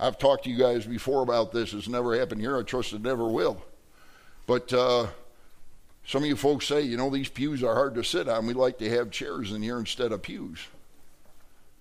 [0.00, 1.72] I've talked to you guys before about this.
[1.72, 2.56] It's never happened here.
[2.56, 3.62] I trust it never will.
[4.46, 5.08] But uh,
[6.06, 8.46] some of you folks say, you know, these pews are hard to sit on.
[8.46, 10.60] We like to have chairs in here instead of pews.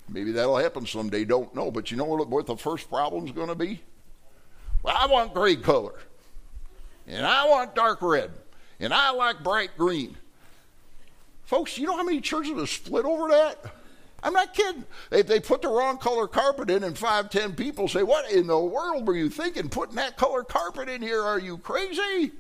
[0.10, 1.26] Maybe that'll happen someday.
[1.26, 1.70] Don't know.
[1.70, 3.82] But you know what, what the first problem's going to be?
[4.82, 5.96] Well, I want gray color.
[7.08, 8.32] And I want dark red.
[8.80, 10.18] And I like bright green.
[11.44, 13.64] Folks, you know how many churches have split over that?
[14.24, 14.84] I'm not kidding.
[15.12, 18.48] If they put the wrong color carpet in and five, ten people say, What in
[18.48, 21.22] the world were you thinking putting that color carpet in here?
[21.22, 22.32] Are you crazy?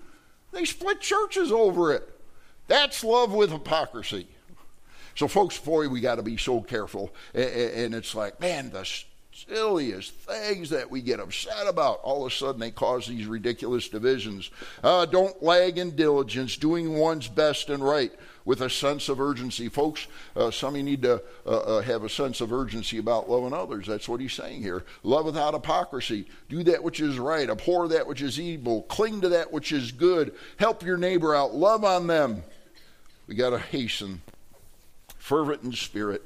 [0.51, 2.09] They split churches over it.
[2.67, 4.27] That's love with hypocrisy.
[5.15, 7.13] So, folks, boy, we got to be so careful.
[7.33, 8.87] And it's like, man, the
[9.45, 13.87] silliest things that we get upset about, all of a sudden they cause these ridiculous
[13.87, 14.49] divisions.
[14.83, 18.11] Uh, don't lag in diligence, doing one's best and right
[18.45, 19.69] with a sense of urgency.
[19.69, 23.29] Folks, uh, some of you need to uh, uh, have a sense of urgency about
[23.29, 23.85] loving others.
[23.85, 24.85] That's what he's saying here.
[25.03, 26.27] Love without hypocrisy.
[26.49, 27.49] Do that which is right.
[27.49, 28.83] Abhor that which is evil.
[28.83, 30.33] Cling to that which is good.
[30.57, 31.53] Help your neighbor out.
[31.53, 32.41] Love on them.
[33.27, 34.21] We got to hasten.
[35.17, 36.23] Fervent in spirit.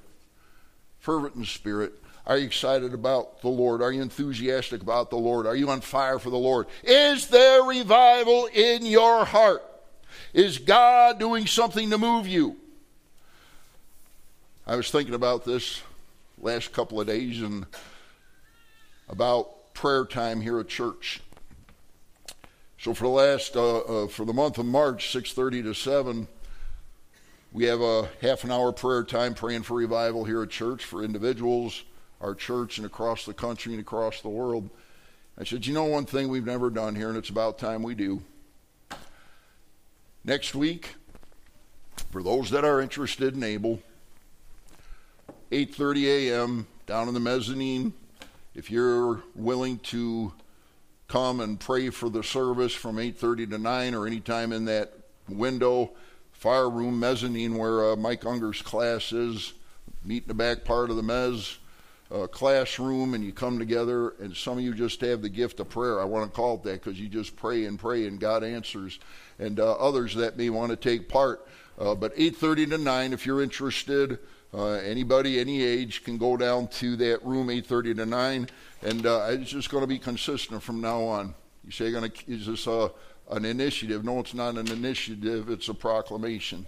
[1.00, 1.93] Fervent in spirit.
[2.26, 3.82] Are you excited about the Lord?
[3.82, 5.48] Are you enthusiastic about the Lord?
[5.48, 6.68] Are you on fire for the Lord?
[6.84, 9.64] Is there revival in your heart?
[10.34, 12.58] Is God doing something to move you?
[14.68, 15.82] I was thinking about this
[16.38, 17.66] last couple of days and
[19.10, 21.22] about prayer time here at church.
[22.78, 26.28] So for the last uh, uh, for the month of March, 6:30 to 7,
[27.52, 31.04] we have a half an hour prayer time praying for revival here at church for
[31.04, 31.84] individuals,
[32.22, 34.70] our church, and across the country and across the world.
[35.38, 37.96] I said, you know one thing we've never done here, and it's about time we
[37.96, 38.22] do.
[40.24, 40.96] Next week,
[42.12, 43.82] for those that are interested and able,
[45.52, 46.68] 8:30 a.m.
[46.86, 47.94] down in the mezzanine.
[48.54, 50.34] If you're willing to
[51.08, 54.94] come and pray for the service from 8:30 to 9 or any time in that
[55.28, 55.92] window,
[56.32, 59.54] fire room mezzanine where uh, Mike Unger's class is,
[60.06, 61.58] meet in the back part of the mezz
[62.13, 65.69] uh, classroom and you come together and some of you just have the gift of
[65.69, 66.02] prayer.
[66.02, 69.00] I want to call it that because you just pray and pray and God answers.
[69.39, 71.47] And uh, others that may want to take part.
[71.80, 74.19] Uh, but 8.30 to 9, if you're interested,
[74.54, 78.50] uh, anybody, any age, can go down to that room 8.30 to 9.
[78.84, 81.34] And uh, it's just going to be consistent from now on.
[81.63, 82.91] You say, gonna, is this a,
[83.30, 84.04] an initiative?
[84.04, 85.50] No, it's not an initiative.
[85.50, 86.65] It's a proclamation.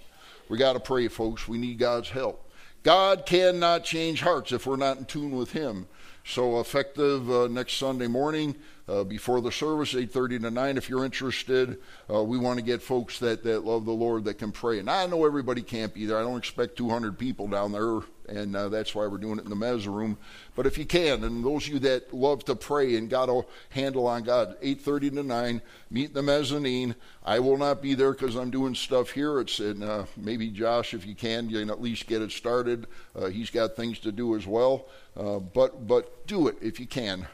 [0.49, 1.47] We got to pray, folks.
[1.47, 2.49] We need God's help.
[2.83, 5.87] God cannot change hearts if we're not in tune with Him.
[6.25, 8.55] So effective uh, next Sunday morning
[8.87, 10.77] uh, before the service, 8:30 to 9.
[10.77, 11.77] If you're interested,
[12.09, 14.79] uh, we want to get folks that, that love the Lord that can pray.
[14.79, 16.17] And I know everybody can't be there.
[16.17, 18.01] I don't expect 200 people down there.
[18.27, 20.17] and uh, that's why we're doing it in the mezz room.
[20.55, 23.41] But if you can, and those of you that love to pray and got a
[23.69, 26.95] handle on God, 8:30 to 9, meet the mezzanine.
[27.25, 29.39] I will not be there because I'm doing stuff here.
[29.39, 32.87] It's in uh, maybe Josh, if you can, you can at least get it started.
[33.15, 34.87] Uh, he's got things to do as well.
[35.15, 37.27] Uh, but but do it if you can.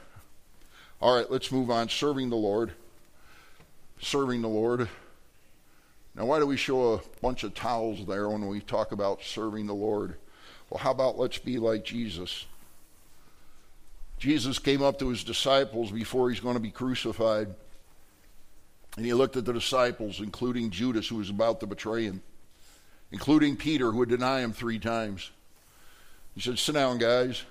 [1.02, 1.88] All right, let's move on.
[1.90, 2.74] Serving the Lord.
[4.02, 4.90] Serving the Lord.
[6.16, 9.68] Now, why do we show a bunch of towels there when we talk about serving
[9.68, 10.16] the Lord?
[10.70, 12.46] Well, how about let's be like Jesus?
[14.18, 17.48] Jesus came up to his disciples before he's going to be crucified.
[18.98, 22.22] And he looked at the disciples, including Judas, who was about to betray him,
[23.12, 25.32] including Peter, who would deny him three times.
[26.36, 27.44] He said, Sit down, guys.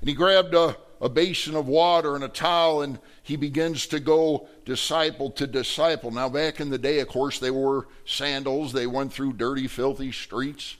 [0.00, 4.00] And he grabbed a, a basin of water and a towel and he begins to
[4.00, 6.10] go disciple to disciple.
[6.10, 10.12] Now, back in the day, of course, they wore sandals, they went through dirty, filthy
[10.12, 10.76] streets.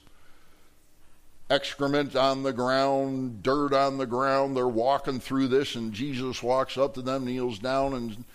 [1.49, 4.55] Excrement on the ground, dirt on the ground.
[4.55, 8.25] They're walking through this, and Jesus walks up to them, kneels down, and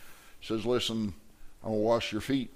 [0.41, 1.13] says, Listen,
[1.63, 2.51] I'm going to wash your feet.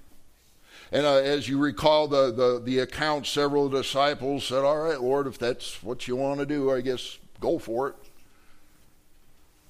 [0.93, 5.27] And uh, as you recall the, the, the account, several disciples said, All right, Lord,
[5.27, 7.95] if that's what you want to do, I guess go for it.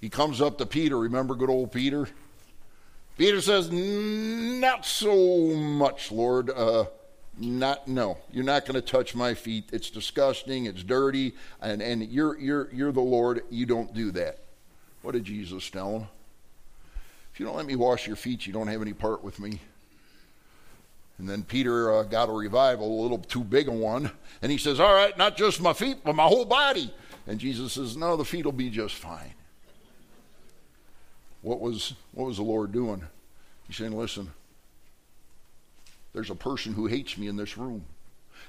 [0.01, 0.99] He comes up to Peter.
[0.99, 2.09] Remember good old Peter?
[3.17, 6.51] Peter says, Not so much, Lord.
[6.51, 6.87] Uh,
[7.39, 8.19] not no.
[8.31, 9.69] You're not going to touch my feet.
[9.73, 10.67] It's disgusting.
[10.67, 11.35] It's dirty.
[11.61, 13.43] And, and you're, you're, you're the Lord.
[13.51, 14.41] You don't do that.
[15.03, 16.09] What did Jesus tell him?
[17.33, 19.61] If you don't let me wash your feet, you don't have any part with me.
[21.19, 24.11] And then Peter uh, got a revival, a little too big a one.
[24.43, 26.93] And he says, All right, not just my feet, but my whole body.
[27.27, 29.35] And Jesus says, No, the feet will be just fine
[31.47, 33.07] what was what was the Lord doing?
[33.69, 34.33] He's saying, listen,
[36.13, 37.85] there's a person who hates me in this room.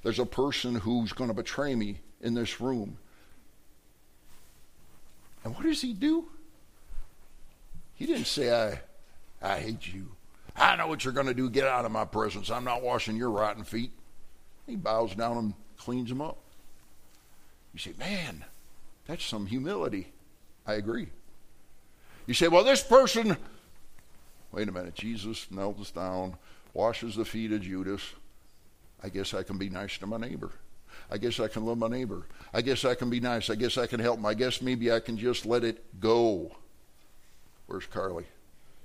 [0.02, 2.98] There's a person who's going to betray me in this room.
[5.44, 6.26] And what does he do?
[7.94, 8.82] He didn't say, I,
[9.48, 10.08] I hate you.
[10.56, 11.52] I know what you're going to do.
[11.52, 12.50] Get out of my presence.
[12.50, 13.92] I'm not washing your rotten feet.
[14.66, 16.38] He bows down and cleans them up.
[17.74, 18.44] You say, man,
[19.06, 20.14] that's some humility.
[20.66, 21.10] I agree.
[22.28, 23.38] You say, well, this person,
[24.52, 26.36] wait a minute, Jesus kneels down,
[26.74, 28.02] washes the feet of Judas.
[29.02, 30.52] I guess I can be nice to my neighbor.
[31.10, 32.24] I guess I can love my neighbor.
[32.54, 33.50] I guess I can be nice.
[33.50, 34.26] I guess I can help him.
[34.26, 36.52] I guess maybe I can just let it go.
[37.68, 38.26] Where's Carly?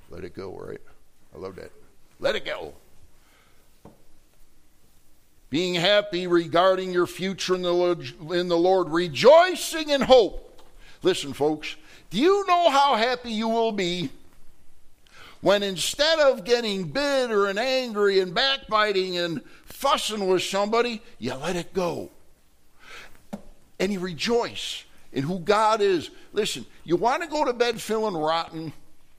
[0.08, 0.80] Let it go, right?
[1.34, 1.72] I love that.
[2.20, 2.74] Let it go.
[5.50, 10.51] Being happy regarding your future in the in the Lord rejoicing in hope.
[11.02, 11.76] Listen, folks,
[12.10, 14.10] do you know how happy you will be
[15.40, 21.56] when instead of getting bitter and angry and backbiting and fussing with somebody, you let
[21.56, 22.10] it go?
[23.80, 26.10] And you rejoice in who God is.
[26.32, 28.72] Listen, you want to go to bed feeling rotten?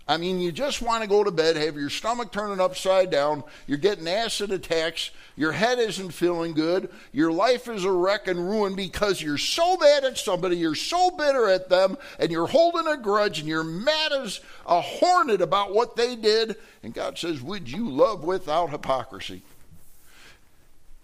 [0.06, 3.42] I mean, you just want to go to bed, have your stomach turning upside down,
[3.68, 8.38] you're getting acid attacks, your head isn't feeling good, your life is a wreck and
[8.38, 12.86] ruin because you're so mad at somebody, you're so bitter at them, and you're holding
[12.92, 16.58] a grudge, and you're mad as a hornet about what they did.
[16.84, 19.42] And God says, Would you love without hypocrisy?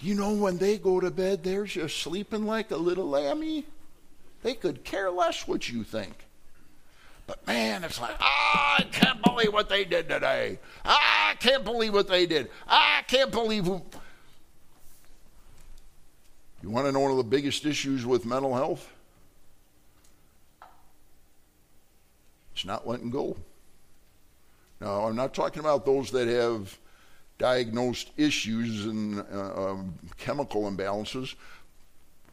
[0.01, 3.65] You know when they go to bed, they're just sleeping like a little lammy?
[4.43, 6.13] They could care less what you think.
[7.29, 10.57] But man, it's like, oh, I can't believe what they did today.
[10.83, 12.49] I can't believe what they did.
[12.67, 13.83] I can't believe who.
[16.63, 18.91] You want to know one of the biggest issues with mental health?
[22.55, 23.37] It's not letting go.
[24.81, 26.79] Now, I'm not talking about those that have
[27.37, 31.35] diagnosed issues and uh, um, chemical imbalances.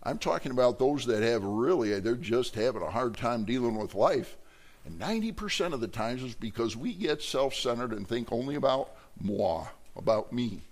[0.03, 3.95] I'm talking about those that have really, they're just having a hard time dealing with
[3.95, 4.39] life.
[4.87, 8.91] And 90% of the times is because we get self centered and think only about
[9.21, 9.67] moi,
[9.97, 10.63] about me.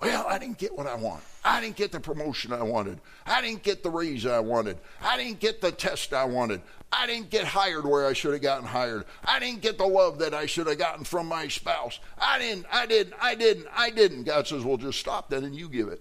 [0.00, 1.22] Well, I didn't get what I want.
[1.44, 3.00] I didn't get the promotion I wanted.
[3.26, 4.78] I didn't get the raise I wanted.
[5.02, 6.62] I didn't get the test I wanted.
[6.92, 9.04] I didn't get hired where I should have gotten hired.
[9.24, 11.98] I didn't get the love that I should have gotten from my spouse.
[12.16, 14.22] I didn't, I didn't, I didn't, I didn't.
[14.22, 16.00] God says, well, just stop then and you give it.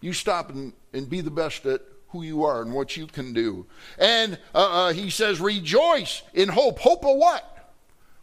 [0.00, 1.82] You stop and, and be the best at
[2.12, 3.66] who you are and what you can do.
[3.98, 6.78] And uh, uh, he says, rejoice in hope.
[6.78, 7.70] Hope of what?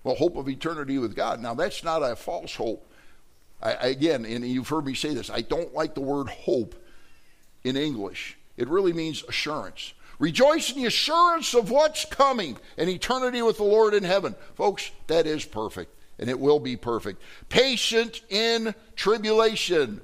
[0.03, 1.41] Well, hope of eternity with God.
[1.41, 2.89] Now, that's not a false hope.
[3.61, 6.75] I, again, and you've heard me say this, I don't like the word hope
[7.63, 8.37] in English.
[8.55, 9.93] It really means assurance.
[10.19, 14.35] Rejoice in the assurance of what's coming and eternity with the Lord in heaven.
[14.55, 17.21] Folks, that is perfect, and it will be perfect.
[17.49, 20.01] Patient in tribulation.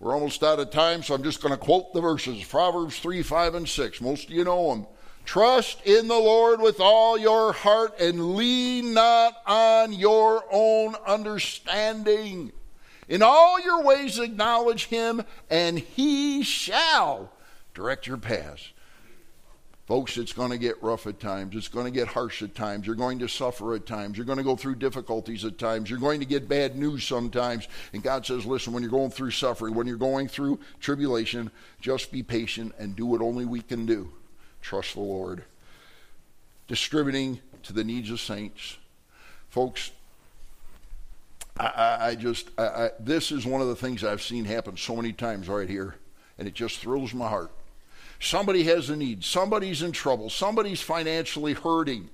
[0.00, 3.22] We're almost out of time, so I'm just going to quote the verses Proverbs 3,
[3.22, 4.00] 5, and 6.
[4.00, 4.86] Most of you know them.
[5.24, 12.52] Trust in the Lord with all your heart and lean not on your own understanding.
[13.08, 17.32] In all your ways acknowledge him, and he shall
[17.74, 18.70] direct your paths.
[19.88, 21.56] Folks, it's going to get rough at times.
[21.56, 22.86] It's going to get harsh at times.
[22.86, 24.18] You're going to suffer at times.
[24.18, 25.88] You're going to go through difficulties at times.
[25.88, 27.68] You're going to get bad news sometimes.
[27.94, 32.12] And God says, listen, when you're going through suffering, when you're going through tribulation, just
[32.12, 34.12] be patient and do what only we can do.
[34.60, 35.42] Trust the Lord.
[36.66, 38.76] Distributing to the needs of saints.
[39.48, 39.92] Folks,
[41.58, 44.94] I, I, I just, I, this is one of the things I've seen happen so
[44.94, 45.94] many times right here.
[46.36, 47.52] And it just thrills my heart.
[48.20, 52.10] Somebody has a need, somebody's in trouble, somebody's financially hurting.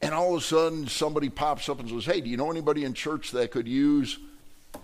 [0.00, 2.84] And all of a sudden, somebody pops up and says, Hey, do you know anybody
[2.84, 4.18] in church that could use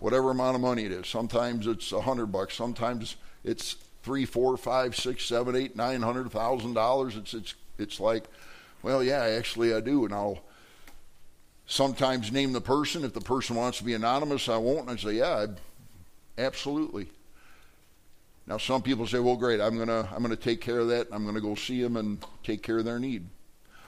[0.00, 1.06] whatever amount of money it is?
[1.06, 6.30] Sometimes it's a hundred bucks, sometimes it's three, four, five, six, seven, eight, nine hundred
[6.32, 7.16] thousand dollars.
[7.16, 8.24] It's it's it's like,
[8.82, 10.42] well, yeah, actually I do, and I'll
[11.66, 13.04] sometimes name the person.
[13.04, 14.88] If the person wants to be anonymous, I won't.
[14.88, 17.08] And I say, yeah, I, absolutely.
[18.46, 21.08] Now, some people say, well, great, I'm going to I'm gonna take care of that.
[21.10, 23.26] I'm going to go see them and take care of their need.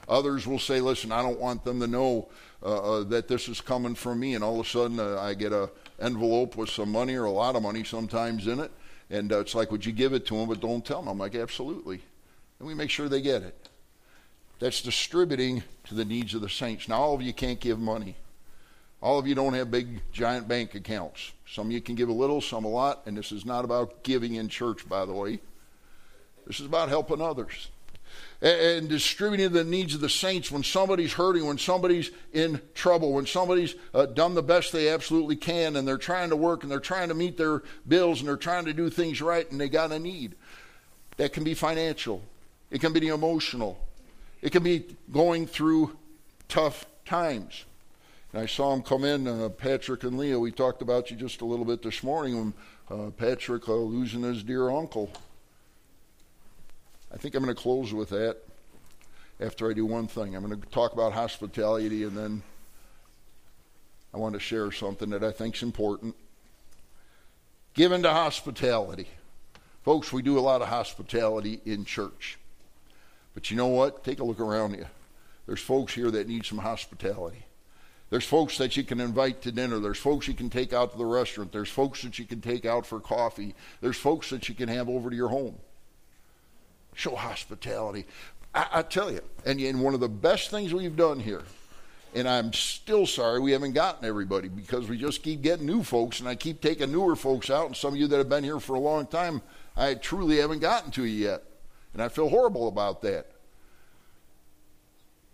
[0.09, 2.29] Others will say, listen, I don't want them to know
[2.63, 4.35] uh, uh, that this is coming from me.
[4.35, 7.31] And all of a sudden, uh, I get a envelope with some money or a
[7.31, 8.71] lot of money sometimes in it.
[9.09, 11.09] And uh, it's like, would you give it to them, but don't tell them?
[11.09, 12.01] I'm like, absolutely.
[12.59, 13.69] And we make sure they get it.
[14.59, 16.87] That's distributing to the needs of the saints.
[16.87, 18.15] Now, all of you can't give money.
[19.01, 21.31] All of you don't have big, giant bank accounts.
[21.47, 24.03] Some of you can give a little, some a lot, and this is not about
[24.03, 25.39] giving in church, by the way.
[26.47, 27.69] This is about helping others
[28.41, 33.25] and distributing the needs of the saints when somebody's hurting, when somebody's in trouble, when
[33.25, 36.79] somebody's uh, done the best they absolutely can, and they're trying to work and they're
[36.79, 39.91] trying to meet their bills and they're trying to do things right and they got
[39.91, 40.35] a need.
[41.17, 42.21] That can be financial,
[42.69, 43.79] it can be emotional,
[44.41, 45.97] it can be going through
[46.47, 47.65] tough times.
[48.33, 50.39] And I saw him come in, uh, Patrick and Leah.
[50.39, 52.53] We talked about you just a little bit this morning
[52.89, 55.11] when uh, Patrick uh, losing his dear uncle.
[57.13, 58.37] I think I'm going to close with that
[59.39, 60.35] after I do one thing.
[60.35, 62.43] I'm going to talk about hospitality and then
[64.13, 66.15] I want to share something that I think is important.
[67.73, 69.07] Given to hospitality.
[69.83, 72.37] Folks, we do a lot of hospitality in church.
[73.33, 74.03] But you know what?
[74.03, 74.85] Take a look around you.
[75.45, 77.45] There's folks here that need some hospitality.
[78.09, 79.79] There's folks that you can invite to dinner.
[79.79, 81.51] There's folks you can take out to the restaurant.
[81.51, 83.53] There's folks that you can take out for coffee.
[83.81, 85.55] There's folks that you can have over to your home.
[86.95, 88.05] Show hospitality.
[88.55, 91.43] I, I tell you, and, and one of the best things we've done here,
[92.15, 96.21] and I'm still sorry we haven't gotten everybody because we just keep getting new folks,
[96.21, 98.61] and I keep taking newer folks out, and some of you that have been here
[98.61, 99.41] for a long time,
[99.75, 101.43] I truly haven't gotten to you yet.
[101.93, 103.27] And I feel horrible about that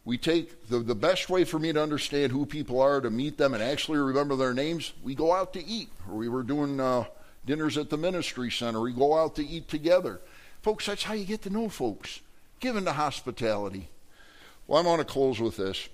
[0.05, 3.37] we take the, the best way for me to understand who people are, to meet
[3.37, 5.89] them and actually remember their names, we go out to eat.
[6.09, 7.05] Or we were doing uh,
[7.45, 8.81] dinners at the ministry center.
[8.81, 10.19] We go out to eat together.
[10.61, 12.19] Folks, that's how you get to know folks.
[12.59, 13.89] Given to hospitality.
[14.67, 15.87] Well, I want to close with this.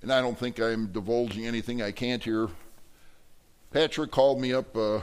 [0.00, 2.48] And I don't think I'm divulging anything I can't here.
[3.72, 5.00] Patrick called me up, uh,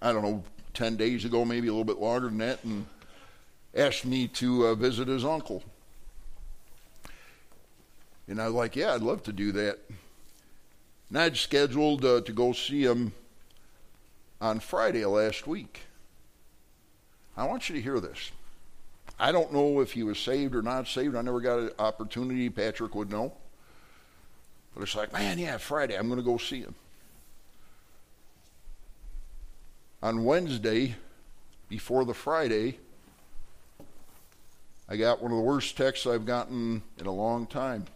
[0.00, 0.44] I don't know,
[0.74, 2.86] 10 days ago, maybe a little bit longer than that, and
[3.74, 5.62] asked me to uh, visit his uncle.
[8.26, 9.78] And I was like, yeah, I'd love to do that.
[11.08, 13.12] And I'd scheduled uh, to go see him
[14.40, 15.82] on Friday last week.
[17.36, 18.30] I want you to hear this.
[19.18, 21.14] I don't know if he was saved or not saved.
[21.14, 22.50] I never got an opportunity.
[22.50, 23.32] Patrick would know.
[24.74, 26.74] But it's like, man, yeah, Friday, I'm going to go see him.
[30.04, 30.94] On Wednesday,
[31.70, 32.78] before the Friday,
[34.86, 37.86] I got one of the worst texts I've gotten in a long time.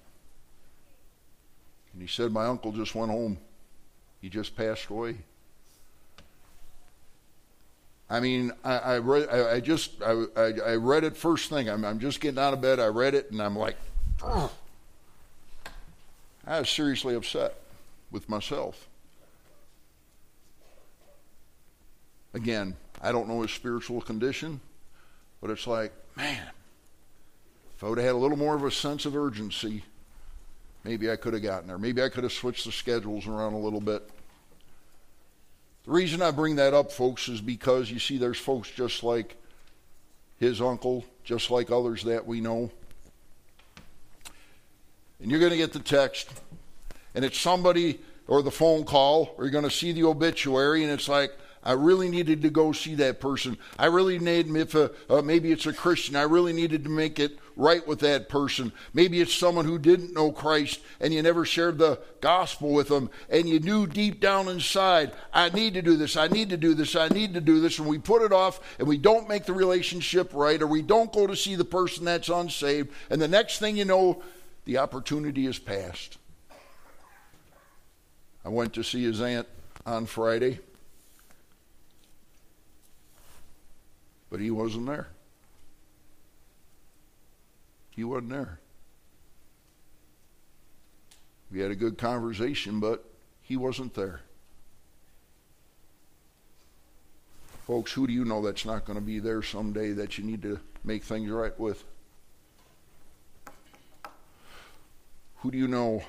[1.92, 3.36] And he said, My uncle just went home.
[4.22, 5.16] He just passed away.
[8.08, 11.68] I mean, I, I read, I, I just, I, I, read it first thing.
[11.68, 12.80] I'm, I'm just getting out of bed.
[12.80, 13.76] I read it, and I'm like,
[14.24, 14.48] I
[16.46, 17.54] was seriously upset
[18.10, 18.87] with myself.
[22.34, 24.60] Again, I don't know his spiritual condition,
[25.40, 26.42] but it's like, man,
[27.76, 29.84] if I would have had a little more of a sense of urgency,
[30.84, 31.78] maybe I could have gotten there.
[31.78, 34.08] Maybe I could have switched the schedules around a little bit.
[35.84, 39.36] The reason I bring that up, folks, is because you see, there's folks just like
[40.38, 42.70] his uncle, just like others that we know.
[45.20, 46.28] and you're going to get the text,
[47.14, 50.92] and it's somebody or the phone call, or you're going to see the obituary, and
[50.92, 51.32] it's like,
[51.68, 53.58] I really needed to go see that person.
[53.78, 57.18] I really needed, if a, uh, maybe it's a Christian, I really needed to make
[57.18, 58.72] it right with that person.
[58.94, 63.10] Maybe it's someone who didn't know Christ and you never shared the gospel with them
[63.28, 66.72] and you knew deep down inside, I need to do this, I need to do
[66.72, 67.78] this, I need to do this.
[67.78, 71.12] And we put it off and we don't make the relationship right or we don't
[71.12, 72.90] go to see the person that's unsaved.
[73.10, 74.22] And the next thing you know,
[74.64, 76.16] the opportunity is passed.
[78.42, 79.46] I went to see his aunt
[79.84, 80.60] on Friday.
[84.30, 85.08] But he wasn't there.
[87.90, 88.60] He wasn't there.
[91.50, 93.04] We had a good conversation, but
[93.40, 94.20] he wasn't there.
[97.66, 100.42] Folks, who do you know that's not going to be there someday that you need
[100.42, 101.84] to make things right with?
[105.38, 106.02] Who do you know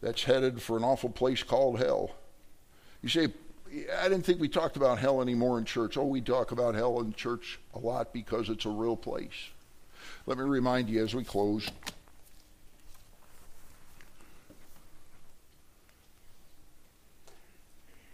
[0.00, 2.10] that's headed for an awful place called hell?
[3.02, 3.28] You say,
[3.98, 5.96] I didn't think we talked about hell anymore in church.
[5.96, 9.50] Oh, we talk about hell in church a lot because it's a real place.
[10.26, 11.68] Let me remind you as we close.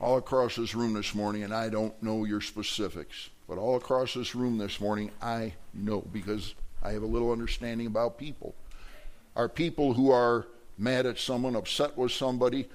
[0.01, 4.15] All across this room this morning, and I don't know your specifics, but all across
[4.15, 8.55] this room this morning, I know because I have a little understanding about people.
[9.37, 10.47] Are people who are
[10.79, 12.67] mad at someone, upset with somebody,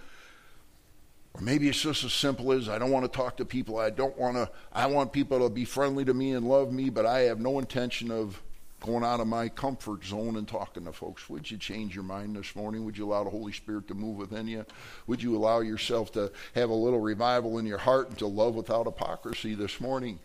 [1.35, 3.77] or maybe it's just as simple as I don't want to talk to people.
[3.77, 6.89] I don't want to, I want people to be friendly to me and love me,
[6.89, 8.41] but I have no intention of
[8.79, 11.29] going out of my comfort zone and talking to folks.
[11.29, 12.85] Would you change your mind this morning?
[12.85, 14.65] Would you allow the Holy Spirit to move within you?
[15.07, 18.55] Would you allow yourself to have a little revival in your heart and to love
[18.55, 20.19] without hypocrisy this morning?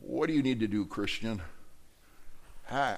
[0.00, 1.42] What do you need to do, Christian?
[2.68, 2.96] I,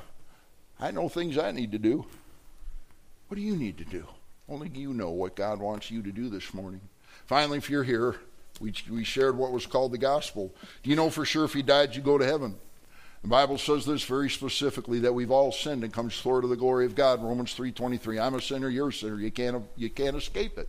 [0.80, 2.06] I know things I need to do.
[3.28, 4.04] What do you need to do?
[4.48, 6.80] Only you know what God wants you to do this morning.
[7.26, 8.16] Finally, if you're here,
[8.60, 10.54] we, we shared what was called the gospel.
[10.82, 12.56] Do you know for sure if you died, you go to heaven?
[13.22, 16.56] The Bible says this very specifically that we've all sinned and come short of the
[16.56, 17.22] glory of God.
[17.22, 18.18] Romans 3:23.
[18.18, 19.18] I'm a sinner, you're a sinner.
[19.20, 20.68] You can't you can't escape it.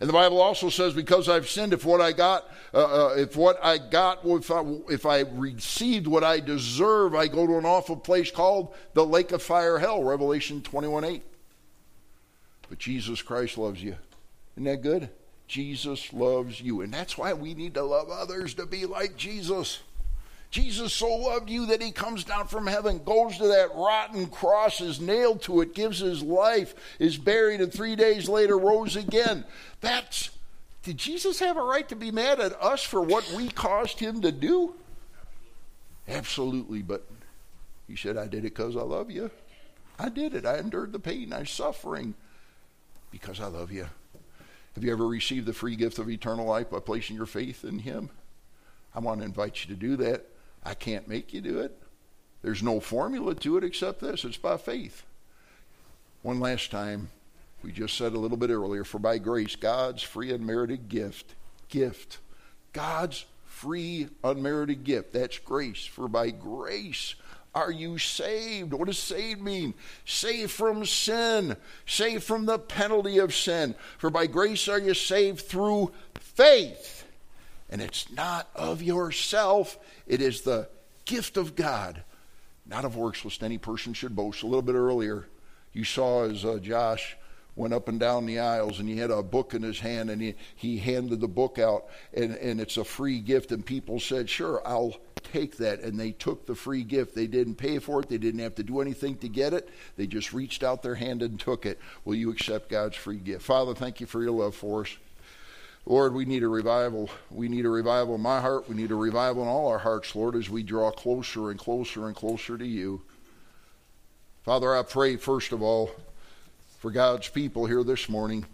[0.00, 3.36] And the Bible also says, because I've sinned, if what I got, uh, uh, if
[3.36, 7.64] what I got, if I, if I received what I deserve, I go to an
[7.64, 10.02] awful place called the lake of fire, hell.
[10.02, 11.22] Revelation 21 8.
[12.68, 13.96] But Jesus Christ loves you.
[14.56, 15.10] Isn't that good?
[15.46, 16.80] Jesus loves you.
[16.80, 19.80] And that's why we need to love others to be like Jesus.
[20.50, 24.80] Jesus so loved you that he comes down from heaven, goes to that rotten cross,
[24.80, 29.44] is nailed to it, gives his life, is buried, and three days later rose again.
[29.80, 30.30] That's
[30.84, 34.20] did Jesus have a right to be mad at us for what we caused him
[34.20, 34.74] to do?
[36.06, 37.06] Absolutely, but
[37.88, 39.30] he said, I did it because I love you.
[39.98, 40.44] I did it.
[40.44, 42.14] I endured the pain, I suffering
[43.14, 43.86] because I love you.
[44.74, 47.78] Have you ever received the free gift of eternal life by placing your faith in
[47.78, 48.10] Him?
[48.92, 50.26] I want to invite you to do that.
[50.64, 51.80] I can't make you do it.
[52.42, 55.04] There's no formula to it except this it's by faith.
[56.22, 57.10] One last time,
[57.62, 61.36] we just said a little bit earlier for by grace, God's free unmerited gift,
[61.68, 62.18] gift,
[62.72, 65.12] God's free unmerited gift.
[65.12, 65.86] That's grace.
[65.86, 67.14] For by grace,
[67.54, 68.72] are you saved?
[68.72, 69.74] What does saved mean?
[70.04, 73.74] Saved from sin, saved from the penalty of sin.
[73.98, 77.04] For by grace are you saved through faith.
[77.70, 80.68] And it's not of yourself, it is the
[81.04, 82.02] gift of God,
[82.66, 84.42] not of works, lest any person should boast.
[84.42, 85.26] A little bit earlier,
[85.72, 87.16] you saw as uh, Josh
[87.56, 90.20] went up and down the aisles and he had a book in his hand and
[90.20, 94.28] he, he handed the book out and, and it's a free gift and people said
[94.28, 97.14] sure i'll take that and they took the free gift.
[97.14, 98.08] They didn't pay for it.
[98.08, 99.68] They didn't have to do anything to get it.
[99.96, 101.80] They just reached out their hand and took it.
[102.04, 103.42] Will you accept god's free gift?
[103.42, 104.96] Father thank you for your love for us.
[105.86, 107.10] Lord we need a revival.
[107.30, 108.68] We need a revival in my heart.
[108.68, 112.06] We need a revival in all our hearts lord as we draw closer and closer
[112.06, 113.02] and closer to you.
[114.44, 115.90] Father i pray first of all
[116.84, 118.44] for God's people here this morning.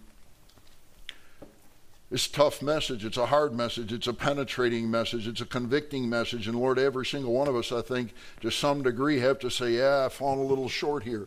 [2.12, 3.04] It's a tough message.
[3.04, 3.92] It's a hard message.
[3.92, 5.26] It's a penetrating message.
[5.26, 6.46] It's a convicting message.
[6.46, 9.72] And Lord, every single one of us, I think, to some degree, have to say,
[9.72, 11.26] yeah, I've fallen a little short here.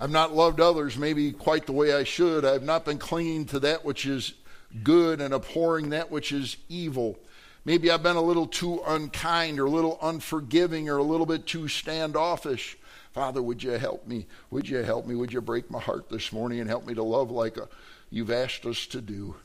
[0.00, 2.44] I've not loved others maybe quite the way I should.
[2.44, 4.34] I've not been clinging to that which is
[4.82, 7.16] good and abhorring that which is evil.
[7.64, 11.46] Maybe I've been a little too unkind or a little unforgiving or a little bit
[11.46, 12.76] too standoffish.
[13.16, 14.26] Father, would you help me?
[14.50, 15.14] Would you help me?
[15.14, 17.66] Would you break my heart this morning and help me to love like a,
[18.10, 19.36] you've asked us to do?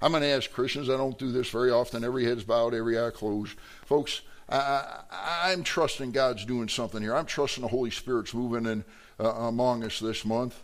[0.00, 2.96] I'm going to ask Christians, I don't do this very often, every head's bowed, every
[3.00, 3.58] eye closed.
[3.84, 7.16] Folks, I, am trusting God's doing something here.
[7.16, 8.84] I'm trusting the Holy Spirit's moving in,
[9.18, 10.62] uh, among us this month.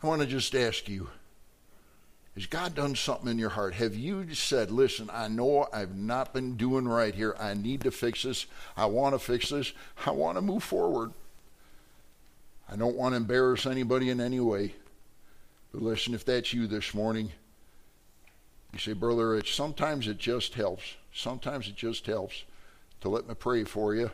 [0.00, 1.10] I want to just ask you
[2.36, 3.74] has God done something in your heart?
[3.74, 7.34] Have you said, listen, I know I've not been doing right here.
[7.40, 8.44] I need to fix this.
[8.76, 9.72] I want to fix this.
[10.04, 11.12] I want to move forward.
[12.70, 14.74] I don't want to embarrass anybody in any way.
[15.72, 17.32] But listen, if that's you this morning,
[18.72, 20.96] you say, Brother Rich, sometimes it just helps.
[21.14, 22.44] Sometimes it just helps
[23.00, 24.10] to let me pray for you.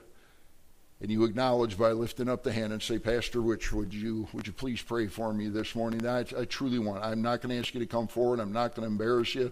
[1.02, 4.46] And you acknowledge by lifting up the hand and say, Pastor Rich, would you would
[4.46, 6.06] you please pray for me this morning?
[6.06, 7.04] I, I truly want.
[7.04, 8.38] I'm not going to ask you to come forward.
[8.38, 9.50] I'm not going to embarrass you.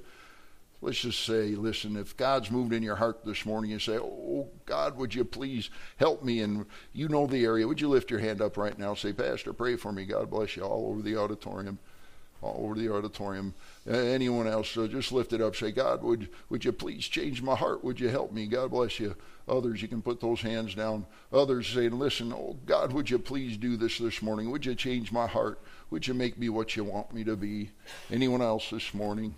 [0.81, 4.49] Let's just say, listen, if God's moved in your heart this morning, you say, Oh,
[4.65, 6.41] God, would you please help me?
[6.41, 7.67] And you know the area.
[7.67, 8.95] Would you lift your hand up right now?
[8.95, 10.05] Say, Pastor, pray for me.
[10.05, 11.81] God bless you all over the auditorium
[12.43, 13.55] all over the auditorium.
[13.89, 15.57] Uh, anyone else, uh, just lift it up.
[15.57, 17.85] Say, God, would, would you please change my heart?
[17.85, 18.47] Would you help me?
[18.47, 19.15] God bless you.
[19.49, 21.07] Others, you can put those hands down.
[21.33, 24.51] Others saying, listen, oh, God, would you please do this this morning?
[24.51, 25.61] Would you change my heart?
[25.91, 27.71] Would you make me what you want me to be?
[28.11, 29.35] Anyone else this morning?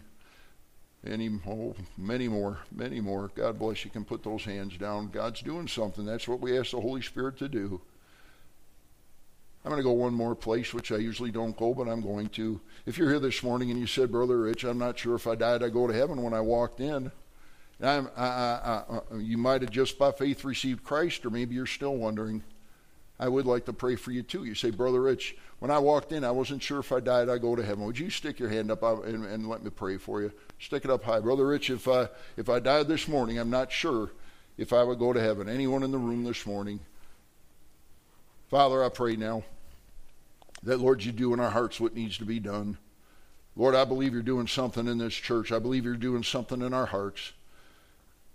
[1.05, 3.31] Any, oh, many more, many more.
[3.35, 3.91] God bless you.
[3.91, 5.09] Can put those hands down.
[5.09, 6.05] God's doing something.
[6.05, 7.81] That's what we ask the Holy Spirit to do.
[9.65, 12.29] I'm going to go one more place, which I usually don't go, but I'm going
[12.31, 12.61] to.
[12.85, 15.37] If you're here this morning and you said, Brother Rich, I'm not sure if I
[15.37, 17.13] died, I go to heaven when I walked in.
[17.81, 21.55] I, I, I, uh, uh, you might have just by faith received Christ, or maybe
[21.55, 22.43] you're still wondering.
[23.21, 24.45] I would like to pray for you too.
[24.45, 27.39] You say, Brother Rich, when I walked in, I wasn't sure if I died, I
[27.39, 27.85] go to heaven.
[27.85, 30.33] Would you stick your hand up uh, and, and let me pray for you?
[30.59, 31.71] Stick it up high, Brother Rich.
[31.71, 34.11] If I if I died this morning, I'm not sure
[34.59, 35.49] if I would go to heaven.
[35.49, 36.81] Anyone in the room this morning?
[38.53, 39.45] Father, I pray now
[40.63, 42.77] that, Lord, you do in our hearts what needs to be done.
[43.57, 45.51] Lord, I believe you're doing something in this church.
[45.51, 47.33] I believe you're doing something in our hearts.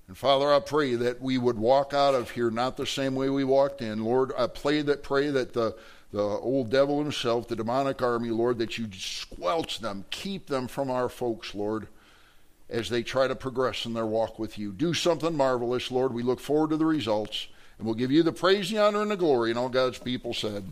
[0.07, 3.29] And Father, I pray that we would walk out of here not the same way
[3.29, 4.03] we walked in.
[4.03, 5.75] Lord, I pray that pray that the
[6.11, 10.89] the old devil himself, the demonic army, Lord, that you squelch them, keep them from
[10.89, 11.89] our folks, Lord,
[12.71, 14.71] as they try to progress in their walk with you.
[14.71, 16.11] Do something marvelous, Lord.
[16.11, 17.49] We look forward to the results.
[17.77, 19.51] And we'll give you the praise, the honor, and the glory.
[19.51, 20.63] And all God's people said,